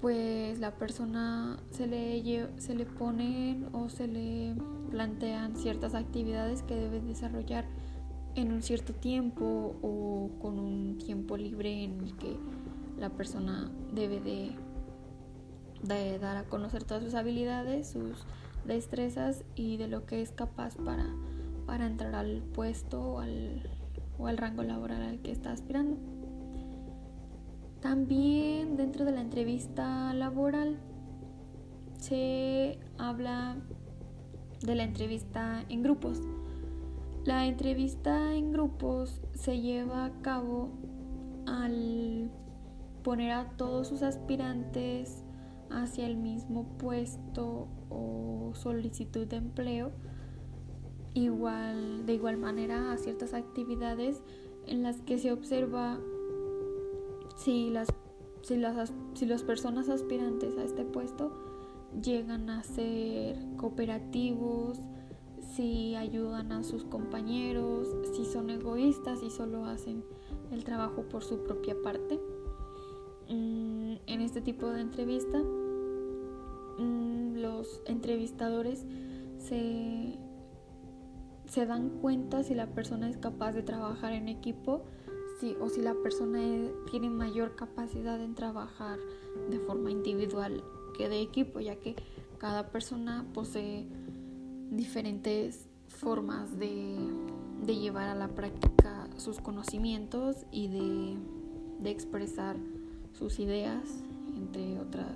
pues 0.00 0.58
la 0.58 0.76
persona 0.76 1.58
se 1.70 1.86
le, 1.86 2.48
se 2.60 2.74
le 2.74 2.86
ponen 2.86 3.68
o 3.72 3.88
se 3.88 4.06
le 4.06 4.54
plantean 4.90 5.56
ciertas 5.56 5.94
actividades 5.94 6.62
que 6.62 6.74
debe 6.74 7.00
desarrollar 7.00 7.66
en 8.34 8.52
un 8.52 8.62
cierto 8.62 8.92
tiempo 8.94 9.76
o 9.82 10.30
con 10.40 10.58
un 10.58 10.98
tiempo 10.98 11.36
libre 11.36 11.84
en 11.84 12.00
el 12.00 12.16
que 12.16 12.36
la 13.00 13.08
persona 13.08 13.70
debe 13.92 14.20
de, 14.20 16.18
dar 16.18 16.36
a 16.36 16.44
conocer 16.44 16.84
todas 16.84 17.02
sus 17.02 17.14
habilidades, 17.14 17.88
sus 17.88 18.26
destrezas 18.66 19.42
y 19.56 19.78
de 19.78 19.88
lo 19.88 20.04
que 20.04 20.20
es 20.20 20.30
capaz 20.30 20.76
para, 20.76 21.06
para 21.66 21.86
entrar 21.86 22.14
al 22.14 22.42
puesto 22.54 23.00
o 23.00 23.20
al, 23.20 23.62
o 24.18 24.26
al 24.26 24.36
rango 24.36 24.62
laboral 24.62 25.02
al 25.02 25.20
que 25.20 25.32
está 25.32 25.50
aspirando. 25.50 25.96
También 27.80 28.76
dentro 28.76 29.06
de 29.06 29.12
la 29.12 29.22
entrevista 29.22 30.12
laboral 30.12 30.78
se 31.98 32.78
habla 32.98 33.56
de 34.60 34.74
la 34.74 34.84
entrevista 34.84 35.64
en 35.70 35.82
grupos. 35.82 36.20
La 37.24 37.46
entrevista 37.46 38.34
en 38.34 38.52
grupos 38.52 39.22
se 39.34 39.60
lleva 39.60 40.04
a 40.04 40.12
cabo 40.20 40.68
al 41.46 42.30
poner 43.02 43.32
a 43.32 43.50
todos 43.56 43.88
sus 43.88 44.02
aspirantes 44.02 45.24
hacia 45.70 46.06
el 46.06 46.16
mismo 46.16 46.64
puesto 46.78 47.68
o 47.88 48.52
solicitud 48.54 49.26
de 49.26 49.36
empleo 49.36 49.92
igual 51.14 52.06
de 52.06 52.14
igual 52.14 52.36
manera 52.36 52.92
a 52.92 52.98
ciertas 52.98 53.34
actividades 53.34 54.22
en 54.66 54.82
las 54.82 55.00
que 55.00 55.18
se 55.18 55.32
observa 55.32 55.98
si 57.36 57.70
las 57.70 57.88
si 58.42 58.56
las 58.56 58.92
si 59.14 59.26
las 59.26 59.42
personas 59.42 59.88
aspirantes 59.88 60.56
a 60.56 60.64
este 60.64 60.84
puesto 60.84 61.32
llegan 62.02 62.50
a 62.50 62.62
ser 62.62 63.36
cooperativos 63.56 64.78
si 65.54 65.96
ayudan 65.96 66.52
a 66.52 66.62
sus 66.62 66.84
compañeros 66.84 67.88
si 68.14 68.24
son 68.24 68.50
egoístas 68.50 69.22
y 69.22 69.30
solo 69.30 69.64
hacen 69.64 70.04
el 70.52 70.64
trabajo 70.64 71.02
por 71.08 71.24
su 71.24 71.42
propia 71.42 71.74
parte 71.82 72.20
Mm, 73.30 73.94
en 74.08 74.20
este 74.22 74.40
tipo 74.40 74.70
de 74.70 74.80
entrevista 74.80 75.38
mm, 76.78 77.36
los 77.36 77.80
entrevistadores 77.86 78.84
se, 79.38 80.18
se 81.46 81.64
dan 81.64 81.90
cuenta 82.00 82.42
si 82.42 82.56
la 82.56 82.66
persona 82.66 83.08
es 83.08 83.18
capaz 83.18 83.52
de 83.52 83.62
trabajar 83.62 84.12
en 84.14 84.28
equipo 84.28 84.82
o 85.60 85.68
si 85.70 85.80
la 85.80 85.94
persona 85.94 86.40
tiene 86.90 87.08
mayor 87.08 87.56
capacidad 87.56 88.20
en 88.20 88.34
trabajar 88.34 88.98
de 89.48 89.58
forma 89.60 89.90
individual 89.90 90.62
que 90.98 91.08
de 91.08 91.22
equipo, 91.22 91.60
ya 91.60 91.76
que 91.76 91.96
cada 92.36 92.70
persona 92.70 93.24
posee 93.32 93.86
diferentes 94.70 95.68
formas 95.88 96.58
de, 96.58 96.94
de 97.64 97.76
llevar 97.76 98.08
a 98.08 98.14
la 98.14 98.28
práctica 98.28 99.08
sus 99.16 99.40
conocimientos 99.40 100.44
y 100.50 100.68
de, 100.68 101.16
de 101.78 101.90
expresar 101.90 102.56
sus 103.20 103.38
ideas, 103.38 103.84
entre 104.34 104.80
otras, 104.80 105.12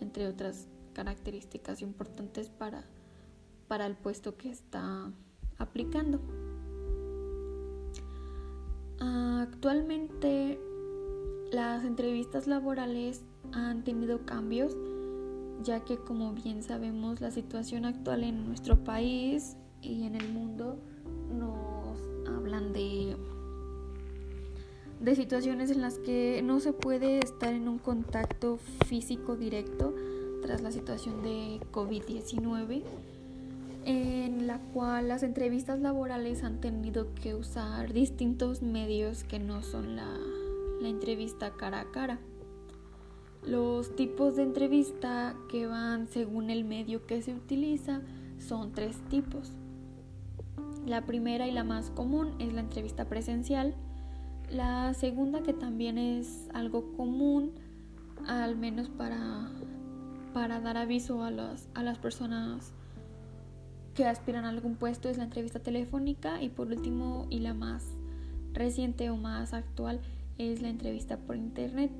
entre 0.00 0.26
otras 0.26 0.66
características 0.94 1.82
importantes 1.82 2.48
para, 2.48 2.84
para 3.68 3.86
el 3.86 3.96
puesto 3.96 4.36
que 4.38 4.50
está 4.50 5.12
aplicando. 5.58 6.20
Actualmente 8.98 10.58
las 11.52 11.84
entrevistas 11.84 12.46
laborales 12.46 13.20
han 13.52 13.84
tenido 13.84 14.24
cambios, 14.24 14.74
ya 15.62 15.84
que 15.84 15.98
como 15.98 16.32
bien 16.32 16.62
sabemos 16.62 17.20
la 17.20 17.30
situación 17.30 17.84
actual 17.84 18.24
en 18.24 18.46
nuestro 18.46 18.82
país 18.84 19.56
y 19.82 20.04
en 20.04 20.16
el 20.16 20.32
mundo 20.32 20.78
de 25.00 25.16
situaciones 25.16 25.70
en 25.70 25.80
las 25.80 25.98
que 25.98 26.42
no 26.44 26.60
se 26.60 26.72
puede 26.72 27.20
estar 27.20 27.54
en 27.54 27.68
un 27.68 27.78
contacto 27.78 28.58
físico 28.86 29.36
directo 29.36 29.94
tras 30.42 30.60
la 30.60 30.70
situación 30.70 31.22
de 31.22 31.60
COVID-19, 31.72 32.82
en 33.86 34.46
la 34.46 34.58
cual 34.74 35.08
las 35.08 35.22
entrevistas 35.22 35.80
laborales 35.80 36.44
han 36.44 36.60
tenido 36.60 37.14
que 37.14 37.34
usar 37.34 37.92
distintos 37.92 38.60
medios 38.60 39.24
que 39.24 39.38
no 39.38 39.62
son 39.62 39.96
la, 39.96 40.08
entrevista 40.82 41.52
cara 41.56 41.80
a 41.80 41.90
cara. 41.90 42.18
Los 43.46 43.94
tipos 43.96 44.36
de 44.36 44.42
entrevista 44.42 45.34
que 45.50 45.66
van 45.66 46.08
según 46.08 46.50
el 46.50 46.64
medio 46.64 47.06
que 47.06 47.22
se 47.22 47.34
utiliza 47.34 48.02
son 48.38 48.72
tres 48.72 48.96
tipos. 49.08 49.52
La 50.86 51.04
primera 51.06 51.46
y 51.46 51.52
la 51.52 51.64
más 51.64 51.90
común 51.90 52.34
es 52.38 52.52
la 52.54 52.60
entrevista 52.60 53.06
presencial, 53.06 53.74
la 54.50 54.94
segunda, 54.94 55.42
que 55.42 55.52
también 55.52 55.98
es 55.98 56.48
algo 56.52 56.92
común, 56.96 57.52
al 58.26 58.56
menos 58.56 58.88
para, 58.88 59.48
para 60.32 60.60
dar 60.60 60.76
aviso 60.76 61.22
a 61.22 61.30
las, 61.30 61.68
a 61.74 61.82
las 61.82 61.98
personas 61.98 62.72
que 63.94 64.06
aspiran 64.06 64.44
a 64.44 64.50
algún 64.50 64.76
puesto, 64.76 65.08
es 65.08 65.18
la 65.18 65.24
entrevista 65.24 65.60
telefónica. 65.60 66.42
Y 66.42 66.48
por 66.48 66.68
último, 66.68 67.26
y 67.30 67.40
la 67.40 67.54
más 67.54 67.86
reciente 68.52 69.10
o 69.10 69.16
más 69.16 69.54
actual, 69.54 70.00
es 70.38 70.62
la 70.62 70.68
entrevista 70.68 71.16
por 71.18 71.36
internet. 71.36 71.90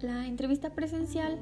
La 0.00 0.26
entrevista 0.26 0.70
presencial, 0.70 1.38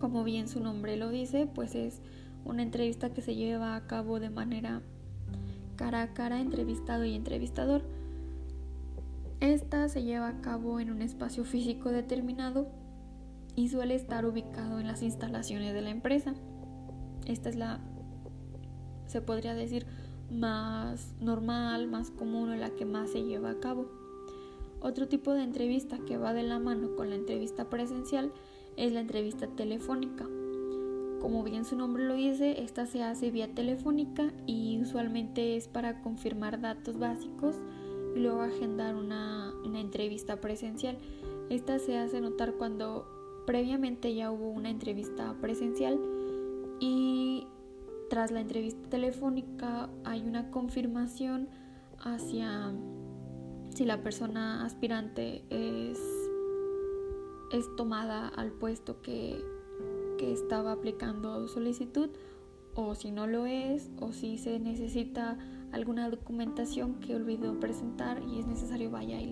como 0.00 0.24
bien 0.24 0.48
su 0.48 0.60
nombre 0.60 0.96
lo 0.96 1.10
dice, 1.10 1.46
pues 1.46 1.74
es 1.74 2.00
una 2.44 2.62
entrevista 2.62 3.10
que 3.10 3.22
se 3.22 3.34
lleva 3.34 3.76
a 3.76 3.86
cabo 3.86 4.20
de 4.20 4.30
manera 4.30 4.82
cara 5.76 6.02
a 6.02 6.14
cara 6.14 6.40
entrevistado 6.40 7.04
y 7.04 7.14
entrevistador. 7.14 7.82
Esta 9.40 9.88
se 9.88 10.02
lleva 10.02 10.28
a 10.28 10.40
cabo 10.40 10.80
en 10.80 10.90
un 10.90 11.02
espacio 11.02 11.44
físico 11.44 11.90
determinado 11.90 12.68
y 13.54 13.68
suele 13.68 13.94
estar 13.94 14.24
ubicado 14.24 14.80
en 14.80 14.86
las 14.86 15.02
instalaciones 15.02 15.74
de 15.74 15.82
la 15.82 15.90
empresa. 15.90 16.34
Esta 17.26 17.50
es 17.50 17.56
la, 17.56 17.80
se 19.06 19.20
podría 19.20 19.54
decir, 19.54 19.86
más 20.30 21.14
normal, 21.20 21.86
más 21.88 22.10
común 22.10 22.50
o 22.50 22.56
la 22.56 22.70
que 22.70 22.86
más 22.86 23.10
se 23.10 23.24
lleva 23.24 23.50
a 23.50 23.60
cabo. 23.60 23.90
Otro 24.80 25.08
tipo 25.08 25.32
de 25.32 25.42
entrevista 25.42 25.98
que 26.06 26.16
va 26.16 26.32
de 26.32 26.42
la 26.42 26.58
mano 26.58 26.96
con 26.96 27.10
la 27.10 27.16
entrevista 27.16 27.68
presencial 27.68 28.32
es 28.76 28.92
la 28.92 29.00
entrevista 29.00 29.48
telefónica. 29.48 30.26
Como 31.20 31.42
bien 31.42 31.64
su 31.64 31.76
nombre 31.76 32.04
lo 32.04 32.14
dice, 32.14 32.62
esta 32.62 32.86
se 32.86 33.02
hace 33.02 33.30
vía 33.30 33.54
telefónica 33.54 34.32
y 34.46 34.78
usualmente 34.80 35.56
es 35.56 35.66
para 35.66 36.02
confirmar 36.02 36.60
datos 36.60 36.98
básicos 36.98 37.56
y 38.16 38.20
luego 38.20 38.40
agendar 38.40 38.96
una, 38.96 39.52
entrevista 39.74 40.40
presencial. 40.40 40.96
Esta 41.50 41.78
se 41.78 41.98
hace 41.98 42.20
notar 42.20 42.54
cuando 42.54 43.06
previamente 43.46 44.14
ya 44.14 44.32
hubo 44.32 44.48
una 44.48 44.70
entrevista 44.70 45.36
presencial 45.40 46.00
y 46.80 47.46
tras 48.08 48.30
la 48.30 48.40
entrevista 48.40 48.88
telefónica 48.88 49.90
hay 50.04 50.22
una 50.22 50.50
confirmación 50.50 51.48
hacia 52.00 52.72
si 53.74 53.84
la 53.84 54.02
persona 54.02 54.64
aspirante 54.64 55.44
es, 55.50 56.00
es 57.52 57.76
tomada 57.76 58.28
al 58.28 58.50
puesto 58.52 59.02
que, 59.02 59.38
que 60.18 60.32
estaba 60.32 60.72
aplicando 60.72 61.46
solicitud 61.48 62.08
o 62.74 62.94
si 62.94 63.10
no 63.10 63.26
lo 63.26 63.44
es 63.44 63.90
o 64.00 64.12
si 64.12 64.38
se 64.38 64.58
necesita 64.58 65.38
alguna 65.72 66.08
documentación 66.08 66.94
que 67.00 67.14
olvidó 67.14 67.58
presentar 67.60 68.22
y 68.22 68.40
es 68.40 68.46
necesario 68.46 68.90
vaya 68.90 69.20
y 69.20 69.30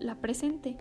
la, 0.00 0.14
presente. 0.20 0.76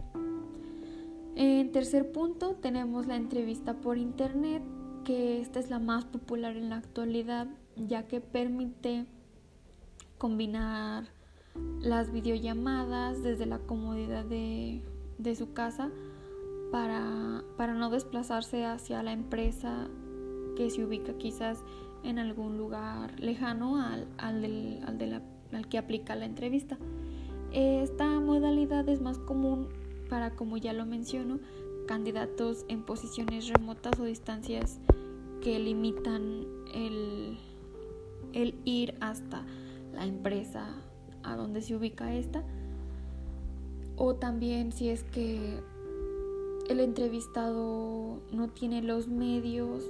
En 1.36 1.72
tercer 1.72 2.12
punto 2.12 2.56
tenemos 2.56 3.08
la 3.08 3.16
entrevista 3.16 3.76
por 3.76 3.98
internet, 3.98 4.64
que 5.04 5.40
esta 5.40 5.60
es 5.60 5.70
la 5.70 5.80
más 5.80 6.06
popular 6.06 6.58
en 6.58 6.70
la 6.70 6.78
actualidad, 6.78 7.48
ya 7.76 8.08
que 8.08 8.22
permite 8.22 9.06
combinar 10.18 11.06
las 11.80 12.12
videollamadas 12.12 13.24
desde 13.24 13.46
la 13.46 13.60
comodidad 13.60 14.26
de, 14.26 14.82
de 15.18 15.36
su 15.36 15.54
casa 15.54 15.92
para, 16.72 17.44
para 17.56 17.74
no 17.74 17.90
desplazarse 17.90 18.66
hacia 18.66 19.04
la 19.04 19.14
empresa 19.14 19.88
que 20.56 20.70
se 20.70 20.84
ubica 20.84 21.14
quizás 21.14 21.64
en 22.08 22.20
algún 22.20 22.58
lugar 22.58 23.20
lejano 23.20 23.82
al, 23.82 24.08
al, 24.18 24.42
del, 24.42 24.80
al, 24.86 25.22
al 25.52 25.68
que 25.68 25.78
aplica 25.78 26.16
la 26.16 26.26
entrevista. 26.26 26.78
Esta 27.52 28.20
modalidad 28.20 28.88
es 28.88 29.02
más 29.02 29.20
común 29.20 29.68
para, 30.10 30.32
como 30.32 30.58
ya 30.58 30.74
lo 30.74 30.86
menciono, 30.86 31.40
candidatos 31.86 32.66
en 32.70 32.84
posiciones 32.84 33.50
remotas 33.50 34.00
o 34.00 34.06
distancias 34.06 34.80
que 35.42 35.60
limitan 35.60 36.46
el, 36.74 37.38
el 38.34 38.56
ir 38.64 38.96
hasta 39.02 39.46
la 39.94 40.06
empresa 40.06 40.76
a 41.24 41.36
donde 41.36 41.62
se 41.62 41.76
ubica 41.76 42.14
esta. 42.14 42.44
O 43.98 44.16
también 44.16 44.72
si 44.72 44.90
es 44.90 45.04
que 45.04 45.60
el 46.70 46.80
entrevistado 46.80 48.22
no 48.32 48.48
tiene 48.50 48.82
los 48.82 49.08
medios 49.08 49.84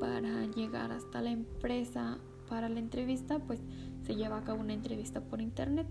para 0.00 0.46
llegar 0.46 0.92
hasta 0.92 1.20
la 1.22 1.30
empresa 1.30 2.18
para 2.48 2.68
la 2.68 2.78
entrevista, 2.78 3.38
pues 3.38 3.60
se 4.04 4.16
lleva 4.16 4.38
a 4.38 4.44
cabo 4.44 4.60
una 4.60 4.72
entrevista 4.72 5.20
por 5.20 5.40
internet. 5.40 5.86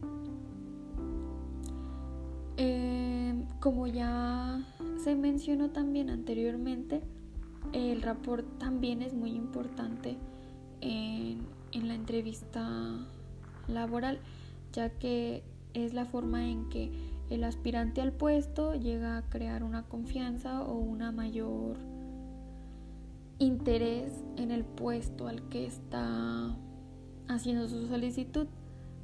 Eh, 2.58 3.44
como 3.60 3.86
ya 3.88 4.66
se 5.04 5.16
mencionó 5.16 5.70
también 5.70 6.10
anteriormente, 6.10 7.02
el 7.74 8.02
rapport 8.02 8.46
también 8.58 9.02
es 9.02 9.14
muy 9.14 9.32
importante 9.32 10.18
en, 10.82 11.40
en 11.72 11.88
la 11.88 11.94
entrevista 11.94 12.98
laboral, 13.68 14.20
ya 14.74 14.90
que 14.90 15.44
es 15.74 15.94
la 15.94 16.06
forma 16.06 16.48
en 16.48 16.70
que 16.70 16.92
el 17.30 17.44
aspirante 17.44 18.02
al 18.02 18.14
puesto 18.14 18.74
llega 18.74 19.18
a 19.18 19.30
crear 19.30 19.64
una 19.64 19.84
confianza 19.84 20.64
o 20.64 20.76
una 20.76 21.12
mayor 21.12 21.78
interés 23.40 24.12
en 24.36 24.52
el 24.52 24.66
puesto 24.66 25.28
al 25.28 25.48
que 25.50 25.66
está 25.66 26.58
haciendo 27.28 27.68
su 27.68 27.88
solicitud. 27.88 28.48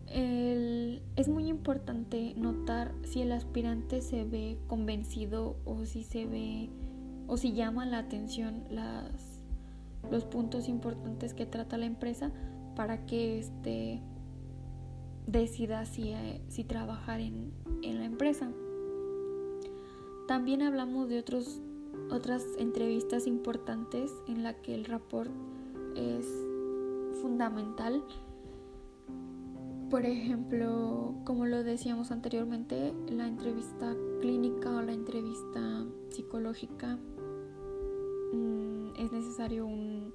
es 0.08 1.28
muy 1.28 1.48
importante 1.48 2.34
notar 2.36 2.94
si 3.04 3.22
el 3.22 3.32
aspirante 3.32 4.02
se 4.02 4.26
ve 4.26 4.60
convencido 4.68 5.58
o 5.66 5.86
si 5.86 6.04
se 6.04 6.26
ve 6.26 6.70
o 7.28 7.38
si 7.38 7.54
llama 7.54 7.86
la 7.86 8.00
atención 8.00 8.64
las, 8.70 9.40
los 10.12 10.26
puntos 10.26 10.68
importantes 10.68 11.34
que 11.34 11.46
trata 11.46 11.78
la 11.78 11.86
empresa 11.86 12.32
para 12.76 13.06
que 13.06 13.40
este 13.40 14.02
decida 15.26 15.86
si, 15.86 16.14
si 16.50 16.64
trabajar 16.64 17.22
en, 17.22 17.54
en 17.82 18.00
la 18.00 18.06
empresa. 18.06 18.52
También 20.28 20.62
hablamos 20.62 21.10
de 21.10 21.20
otros 21.20 21.62
otras 22.10 22.46
entrevistas 22.58 23.28
importantes 23.28 24.12
en 24.28 24.44
la 24.44 24.54
que 24.62 24.76
el 24.76 24.86
rapport 24.86 25.32
es 25.96 26.26
fundamental. 27.22 28.04
Por 29.90 30.06
ejemplo, 30.06 31.16
como 31.24 31.46
lo 31.46 31.64
decíamos 31.64 32.12
anteriormente, 32.12 32.94
la 33.10 33.28
entrevista 33.28 33.96
clínica 34.22 34.76
o 34.76 34.82
la 34.82 34.94
entrevista 34.94 35.86
psicológica 36.10 36.98
mm, 38.34 38.96
es 38.98 39.12
necesario 39.12 39.66
un, 39.66 40.14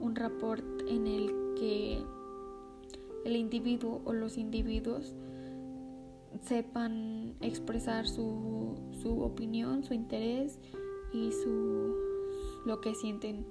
un 0.00 0.16
rapport 0.16 0.64
en 0.88 1.06
el 1.06 1.34
que 1.58 2.02
el 3.24 3.36
individuo 3.36 4.00
o 4.04 4.12
los 4.12 4.38
individuos 4.38 5.14
sepan 6.42 7.34
expresar 7.40 8.08
su, 8.08 8.78
su 9.02 9.20
opinión, 9.22 9.84
su 9.84 9.94
interés 9.94 10.58
y 11.12 11.32
su, 11.32 11.94
lo 12.64 12.80
que 12.80 12.94
sienten 12.94 13.46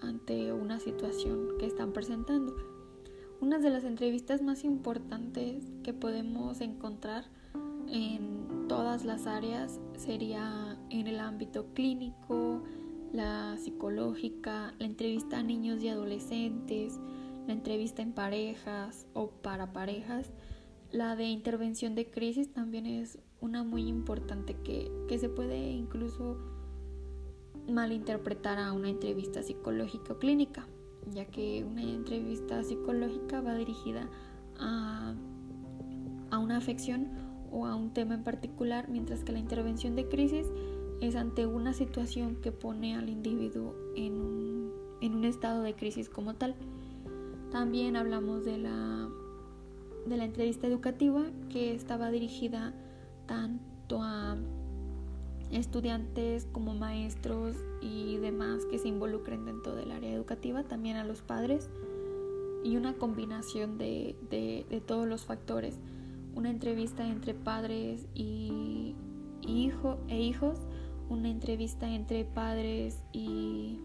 ante 0.00 0.52
una 0.52 0.78
situación 0.80 1.48
que 1.58 1.66
están 1.66 1.92
presentando. 1.92 2.54
Una 3.40 3.58
de 3.58 3.70
las 3.70 3.84
entrevistas 3.84 4.42
más 4.42 4.64
importantes 4.64 5.64
que 5.82 5.92
podemos 5.92 6.60
encontrar 6.60 7.24
en 7.88 8.66
todas 8.68 9.04
las 9.04 9.26
áreas 9.26 9.78
sería 9.96 10.78
en 10.90 11.06
el 11.06 11.20
ámbito 11.20 11.66
clínico, 11.74 12.62
la 13.12 13.56
psicológica, 13.58 14.74
la 14.78 14.86
entrevista 14.86 15.38
a 15.38 15.42
niños 15.42 15.82
y 15.82 15.88
adolescentes, 15.88 16.98
la 17.46 17.52
entrevista 17.52 18.02
en 18.02 18.12
parejas 18.12 19.06
o 19.12 19.30
para 19.30 19.72
parejas. 19.72 20.30
La 20.90 21.14
de 21.14 21.24
intervención 21.24 21.94
de 21.94 22.10
crisis 22.10 22.52
también 22.52 22.86
es 22.86 23.18
una 23.40 23.62
muy 23.62 23.86
importante 23.86 24.56
que, 24.64 24.90
que 25.08 25.18
se 25.18 25.28
puede 25.28 25.70
incluso 25.70 26.55
malinterpretar 27.68 28.58
a 28.58 28.72
una 28.72 28.88
entrevista 28.88 29.42
psicológica 29.42 30.14
o 30.14 30.18
clínica, 30.18 30.66
ya 31.12 31.24
que 31.26 31.64
una 31.64 31.82
entrevista 31.82 32.62
psicológica 32.62 33.40
va 33.40 33.54
dirigida 33.54 34.08
a, 34.58 35.14
a 36.30 36.38
una 36.38 36.56
afección 36.56 37.08
o 37.50 37.66
a 37.66 37.74
un 37.74 37.92
tema 37.92 38.14
en 38.14 38.24
particular, 38.24 38.88
mientras 38.88 39.24
que 39.24 39.32
la 39.32 39.38
intervención 39.38 39.96
de 39.96 40.08
crisis 40.08 40.46
es 41.00 41.16
ante 41.16 41.46
una 41.46 41.74
situación 41.74 42.36
que 42.36 42.52
pone 42.52 42.96
al 42.96 43.08
individuo 43.08 43.74
en 43.94 44.20
un, 44.20 44.72
en 45.00 45.14
un 45.14 45.24
estado 45.24 45.62
de 45.62 45.74
crisis 45.74 46.08
como 46.08 46.34
tal. 46.34 46.54
También 47.50 47.96
hablamos 47.96 48.44
de 48.44 48.58
la, 48.58 49.08
de 50.06 50.16
la 50.16 50.24
entrevista 50.24 50.66
educativa 50.66 51.24
que 51.48 51.74
estaba 51.74 52.10
dirigida 52.10 52.74
tanto 53.26 54.02
a 54.02 54.36
estudiantes 55.50 56.46
como 56.52 56.74
maestros 56.74 57.56
y 57.80 58.16
demás 58.16 58.64
que 58.70 58.78
se 58.78 58.88
involucren 58.88 59.44
dentro 59.44 59.74
del 59.74 59.92
área 59.92 60.12
educativa, 60.12 60.64
también 60.64 60.96
a 60.96 61.04
los 61.04 61.22
padres 61.22 61.70
y 62.64 62.76
una 62.76 62.94
combinación 62.94 63.78
de, 63.78 64.16
de, 64.30 64.82
todos 64.86 65.06
los 65.06 65.24
factores. 65.24 65.78
Una 66.34 66.50
entrevista 66.50 67.06
entre 67.06 67.32
padres 67.34 68.06
hijo, 68.14 69.98
e 70.08 70.20
hijos, 70.20 70.58
una 71.08 71.30
entrevista 71.30 71.88
entre 71.88 72.24
padres 72.24 73.00
y, 73.12 73.78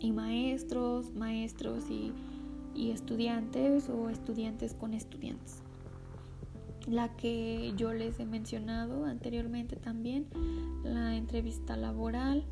y 0.00 0.12
maestros, 0.12 1.12
maestros 1.14 1.90
y, 1.90 2.12
y 2.74 2.90
estudiantes 2.90 3.88
o 3.88 4.08
estudiantes 4.08 4.74
con 4.74 4.94
estudiantes 4.94 5.61
la 6.86 7.16
que 7.16 7.72
yo 7.76 7.92
les 7.92 8.18
he 8.20 8.26
mencionado 8.26 9.04
anteriormente 9.04 9.76
también, 9.76 10.26
la 10.84 11.16
entrevista 11.16 11.76
laboral, 11.76 12.44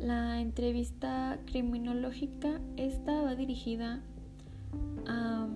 la 0.00 0.40
entrevista 0.40 1.38
criminológica, 1.46 2.60
esta 2.76 3.22
va 3.22 3.34
dirigida 3.34 4.02
a 5.06 5.48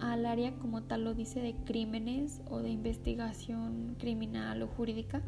al 0.00 0.26
área 0.26 0.54
como 0.54 0.82
tal 0.82 1.04
lo 1.04 1.14
dice 1.14 1.40
de 1.40 1.54
crímenes 1.64 2.40
o 2.48 2.60
de 2.60 2.70
investigación 2.70 3.96
criminal 3.98 4.62
o 4.62 4.68
jurídica, 4.68 5.22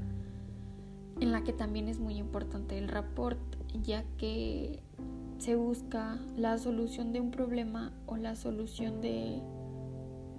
en 1.21 1.33
la 1.33 1.43
que 1.43 1.53
también 1.53 1.89
es 1.89 1.99
muy 1.99 2.17
importante 2.17 2.79
el 2.79 2.89
rapport, 2.89 3.39
ya 3.83 4.05
que 4.17 4.81
se 5.39 5.57
busca 5.57 6.19
la 6.37 6.59
solución 6.59 7.13
de 7.13 7.21
un 7.21 7.31
problema 7.31 7.93
o 8.07 8.17
la 8.17 8.37
solución 8.37 9.01
de, 9.01 9.43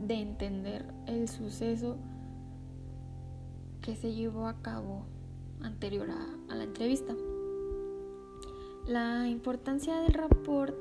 de 0.08 0.16
entender 0.16 0.86
el 1.06 1.28
suceso 1.28 1.98
que 3.82 3.96
se 3.96 4.14
llevó 4.14 4.48
a 4.48 4.62
cabo 4.62 5.06
anterior 5.62 6.10
a, 6.10 6.56
la 6.56 6.64
entrevista. 6.64 7.16
La 8.88 9.28
importancia 9.28 10.00
del 10.02 10.14
rapport 10.14 10.76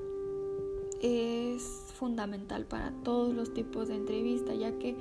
es 1.02 1.62
fundamental 1.94 2.66
para 2.66 2.92
todos 3.02 3.34
los 3.34 3.54
tipos 3.54 3.88
de 3.88 3.96
entrevista, 3.96 4.54
ya 4.54 4.78
que 4.78 4.96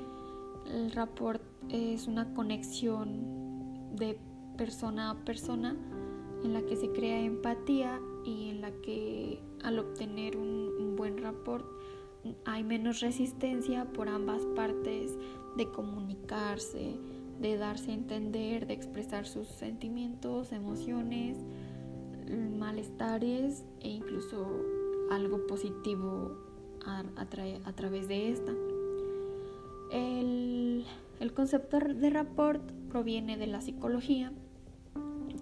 el 0.73 0.91
rapport 0.91 1.41
es 1.69 2.07
una 2.07 2.33
conexión 2.33 3.95
de 3.95 4.19
persona 4.57 5.11
a 5.11 5.15
persona 5.25 5.75
en 6.43 6.53
la 6.53 6.61
que 6.61 6.75
se 6.75 6.91
crea 6.91 7.21
empatía 7.21 7.99
y 8.23 8.49
en 8.49 8.61
la 8.61 8.71
que 8.81 9.41
al 9.63 9.79
obtener 9.79 10.37
un, 10.37 10.71
un 10.79 10.95
buen 10.95 11.17
rapport 11.17 11.65
hay 12.45 12.63
menos 12.63 12.99
resistencia 12.99 13.85
por 13.85 14.09
ambas 14.09 14.45
partes 14.55 15.17
de 15.57 15.69
comunicarse, 15.69 16.95
de 17.39 17.57
darse 17.57 17.91
a 17.91 17.95
entender, 17.95 18.67
de 18.67 18.73
expresar 18.73 19.25
sus 19.25 19.47
sentimientos, 19.47 20.51
emociones, 20.51 21.37
malestares 22.57 23.63
e 23.81 23.89
incluso 23.89 24.47
algo 25.11 25.47
positivo 25.47 26.37
a, 26.85 27.73
través 27.75 28.07
de 28.07 28.31
esta. 28.31 28.53
El, 29.91 30.85
el 31.19 31.33
concepto 31.33 31.79
de 31.79 32.09
rapport 32.09 32.61
proviene 32.89 33.37
de 33.37 33.47
la 33.47 33.61
psicología 33.61 34.31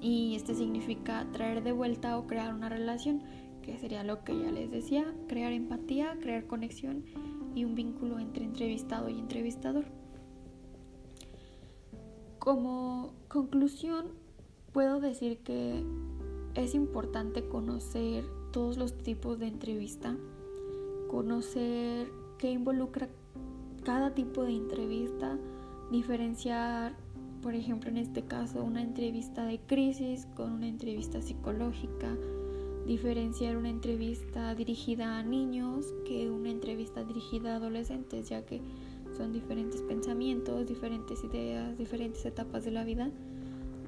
y 0.02 0.36
este 0.36 0.56
significa 0.56 1.26
traer 1.32 1.64
de 1.64 1.72
vuelta 1.72 2.18
o 2.18 2.28
crear 2.28 2.54
una 2.54 2.70
relación, 2.70 3.22
que 3.68 3.78
sería 3.78 4.02
lo 4.06 4.24
que 4.24 4.40
ya 4.40 4.50
les 4.50 4.72
decía, 4.72 5.14
crear 5.28 5.52
empatía, 5.52 6.18
crear 6.22 6.48
conexión 6.48 7.04
y 7.54 7.66
un 7.66 7.76
vínculo 7.76 8.18
entre 8.18 8.46
entrevistado 8.46 9.10
y 9.10 9.20
entrevistador. 9.20 9.84
Como 12.40 13.12
conclusión, 13.28 14.06
puedo 14.72 15.02
decir 15.02 15.40
que 15.40 15.84
es 16.56 16.76
importante 16.76 17.50
conocer 17.50 18.24
todos 18.54 18.78
los 18.78 18.98
tipos 18.98 19.38
de 19.38 19.48
entrevista, 19.48 20.16
conocer 21.10 22.08
qué 22.38 22.52
involucra 22.52 23.10
cada 23.84 24.14
tipo 24.14 24.44
de 24.44 24.54
entrevista, 24.54 25.38
diferenciar, 25.92 26.96
por 27.42 27.54
ejemplo, 27.54 27.90
en 27.90 27.98
este 27.98 28.24
caso, 28.24 28.64
una 28.64 28.82
entrevista 28.82 29.46
de 29.46 29.60
crisis 29.60 30.26
con 30.38 30.54
una 30.54 30.70
entrevista 30.70 31.22
psicológica, 31.22 32.16
diferenciar 32.88 33.58
una 33.58 33.70
entrevista 33.70 34.56
dirigida 34.56 35.20
a 35.20 35.24
niños 35.24 35.94
que 36.06 36.32
una 36.32 36.50
entrevista 36.50 37.04
dirigida 37.04 37.54
a 37.54 37.56
adolescentes, 37.58 38.30
ya 38.30 38.46
que 38.46 38.62
son 39.16 39.34
diferentes 39.34 39.82
pensamientos, 39.82 40.66
diferentes 40.66 41.22
ideas, 41.26 41.78
diferentes 41.78 42.26
etapas 42.26 42.64
de 42.64 42.72
la 42.72 42.86
vida, 42.86 43.12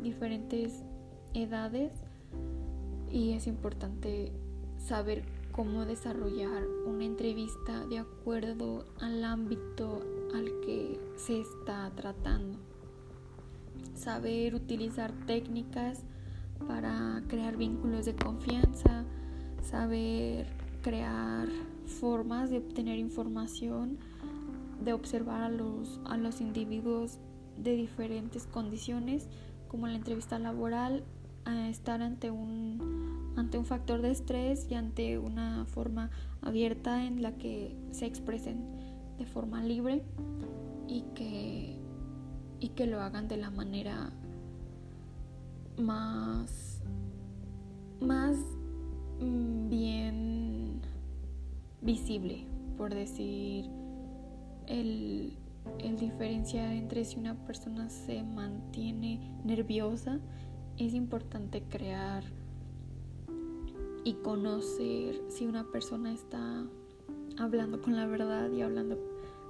diferentes 0.04 0.84
edades 1.34 1.94
y 3.10 3.32
es 3.32 3.48
importante 3.48 4.34
saber 4.78 5.24
cómo 5.54 5.86
desarrollar 5.86 6.68
una 6.86 7.06
entrevista 7.06 7.86
de 7.86 8.00
acuerdo 8.00 8.86
al 9.00 9.24
ámbito 9.24 10.02
al 10.34 10.60
que 10.60 11.00
se 11.16 11.40
está 11.40 11.90
tratando. 11.96 12.60
Saber 13.96 14.56
utilizar 14.56 15.14
técnicas 15.26 16.04
para 16.68 17.24
crear 17.28 17.58
vínculos 17.58 18.06
de 18.06 18.16
confianza, 18.16 19.06
saber 19.62 20.48
crear 20.82 21.48
formas 21.86 22.50
de 22.50 22.58
obtener 22.60 22.98
información 23.00 23.98
de 24.84 24.94
observar 24.94 25.42
a 25.42 25.50
los, 25.50 26.00
a 26.06 26.18
los 26.18 26.42
individuos 26.42 27.20
de 27.58 27.76
diferentes 27.76 28.46
condiciones, 28.46 29.28
como 29.68 29.88
la 29.88 29.96
entrevista 29.96 30.40
laboral, 30.40 31.04
estar 31.70 32.02
ante 32.02 32.30
un, 32.32 33.34
ante 33.36 33.58
un 33.58 33.66
factor 33.66 34.02
de 34.02 34.12
estrés 34.12 34.68
y 34.70 34.76
ante 34.76 35.18
una 35.18 35.66
forma 35.66 36.12
abierta 36.42 37.06
en 37.06 37.22
la 37.22 37.38
que 37.38 37.76
se 37.92 38.06
expresen 38.06 38.64
de 39.18 39.26
forma 39.26 39.64
libre 39.64 40.04
y 40.88 41.02
que, 41.16 41.76
y 42.60 42.70
que 42.70 42.86
lo 42.86 43.02
hagan 43.02 43.28
de 43.28 43.38
la 43.38 43.50
manera 43.50 44.12
más, 45.80 46.82
más 48.02 48.38
mm, 49.20 49.70
bien 49.70 50.82
visible, 51.82 52.46
por 52.78 52.94
decir 52.94 53.66
el, 54.68 55.34
diferenciar 56.00 56.74
entre 56.74 57.04
si 57.04 57.20
una 57.20 57.36
persona 57.46 57.90
se 57.90 58.24
mantiene 58.24 59.20
nerviosa, 59.44 60.20
es 60.78 60.94
importante 60.94 61.64
crear 61.64 62.24
y 64.04 64.14
conocer 64.14 65.22
si 65.30 65.46
una 65.46 65.66
persona 65.72 66.14
está 66.14 66.66
hablando 67.38 67.82
con 67.82 67.96
la 67.96 68.06
verdad 68.06 68.50
y 68.52 68.62
hablando 68.62 68.98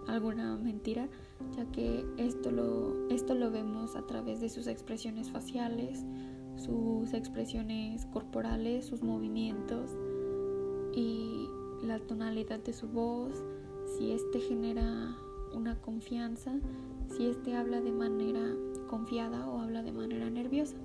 alguna 0.08 0.58
mentira, 0.58 1.08
ya 1.56 1.66
que 1.72 2.06
esto 2.18 2.52
lo, 2.52 3.10
esto 3.10 3.36
lo 3.36 3.52
vemos 3.52 3.96
a 3.96 4.06
través 4.08 4.42
de 4.42 4.50
sus 4.50 4.68
expresiones 4.68 5.30
faciales, 5.30 6.04
sus 6.60 7.14
expresiones 7.14 8.06
corporales, 8.08 8.86
sus 8.86 9.02
movimientos 9.02 9.98
y 10.94 11.48
la 11.82 12.00
tonalidad 12.00 12.60
de 12.60 12.74
su 12.74 12.88
voz, 12.88 13.44
si 13.98 14.12
este 14.12 14.40
genera 14.40 15.16
una 15.54 15.80
confianza, 15.82 16.60
si 17.08 17.28
este 17.28 17.56
habla 17.56 17.82
de 17.82 17.92
manera 17.92 18.56
confiada 18.88 19.48
o 19.48 19.60
habla 19.60 19.82
de 19.84 19.92
manera 19.92 20.30
nerviosa. 20.30 20.76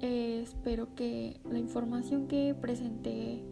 Eh, 0.00 0.40
espero 0.42 0.94
que 0.94 1.40
la 1.50 1.58
información 1.58 2.28
que 2.28 2.54
presenté 2.54 3.42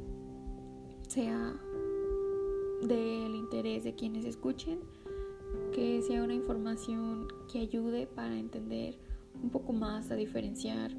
sea 1.08 1.54
del 2.82 3.34
interés 3.34 3.84
de 3.84 3.94
quienes 3.94 4.24
escuchen, 4.24 4.80
que 5.72 6.02
sea 6.02 6.22
una 6.22 6.34
información 6.34 7.28
que 7.50 7.60
ayude 7.60 8.06
para 8.06 8.38
entender 8.38 9.05
un 9.42 9.50
poco 9.50 9.72
más 9.72 10.10
a 10.10 10.16
diferenciar 10.16 10.92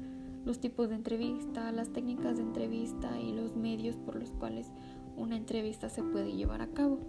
los 0.44 0.60
tipos 0.60 0.88
de 0.88 0.94
entrevista, 0.94 1.70
las 1.72 1.92
técnicas 1.92 2.36
de 2.36 2.42
entrevista 2.42 3.20
y 3.20 3.32
los 3.32 3.54
medios 3.54 3.96
por 3.96 4.16
los 4.16 4.30
cuales 4.30 4.70
una 5.16 5.36
entrevista 5.36 5.88
se 5.88 6.02
puede 6.02 6.32
llevar 6.34 6.62
a 6.62 6.68
cabo. 6.68 7.00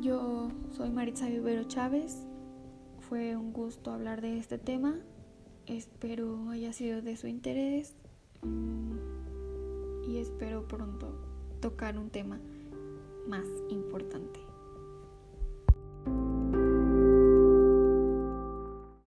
Yo 0.00 0.48
soy 0.70 0.90
Maritza 0.90 1.28
Vivero 1.28 1.64
Chávez. 1.64 2.26
Fue 3.00 3.36
un 3.36 3.52
gusto 3.52 3.92
hablar 3.92 4.20
de 4.20 4.38
este 4.38 4.58
tema. 4.58 4.94
Espero 5.66 6.50
haya 6.50 6.72
sido 6.72 7.02
de 7.02 7.16
su 7.16 7.26
interés 7.26 7.96
mm, 8.42 10.08
y 10.08 10.18
espero 10.18 10.66
pronto 10.68 11.14
tocar 11.60 11.98
un 11.98 12.10
tema 12.10 12.38
más 13.28 13.46
importante. 13.68 14.49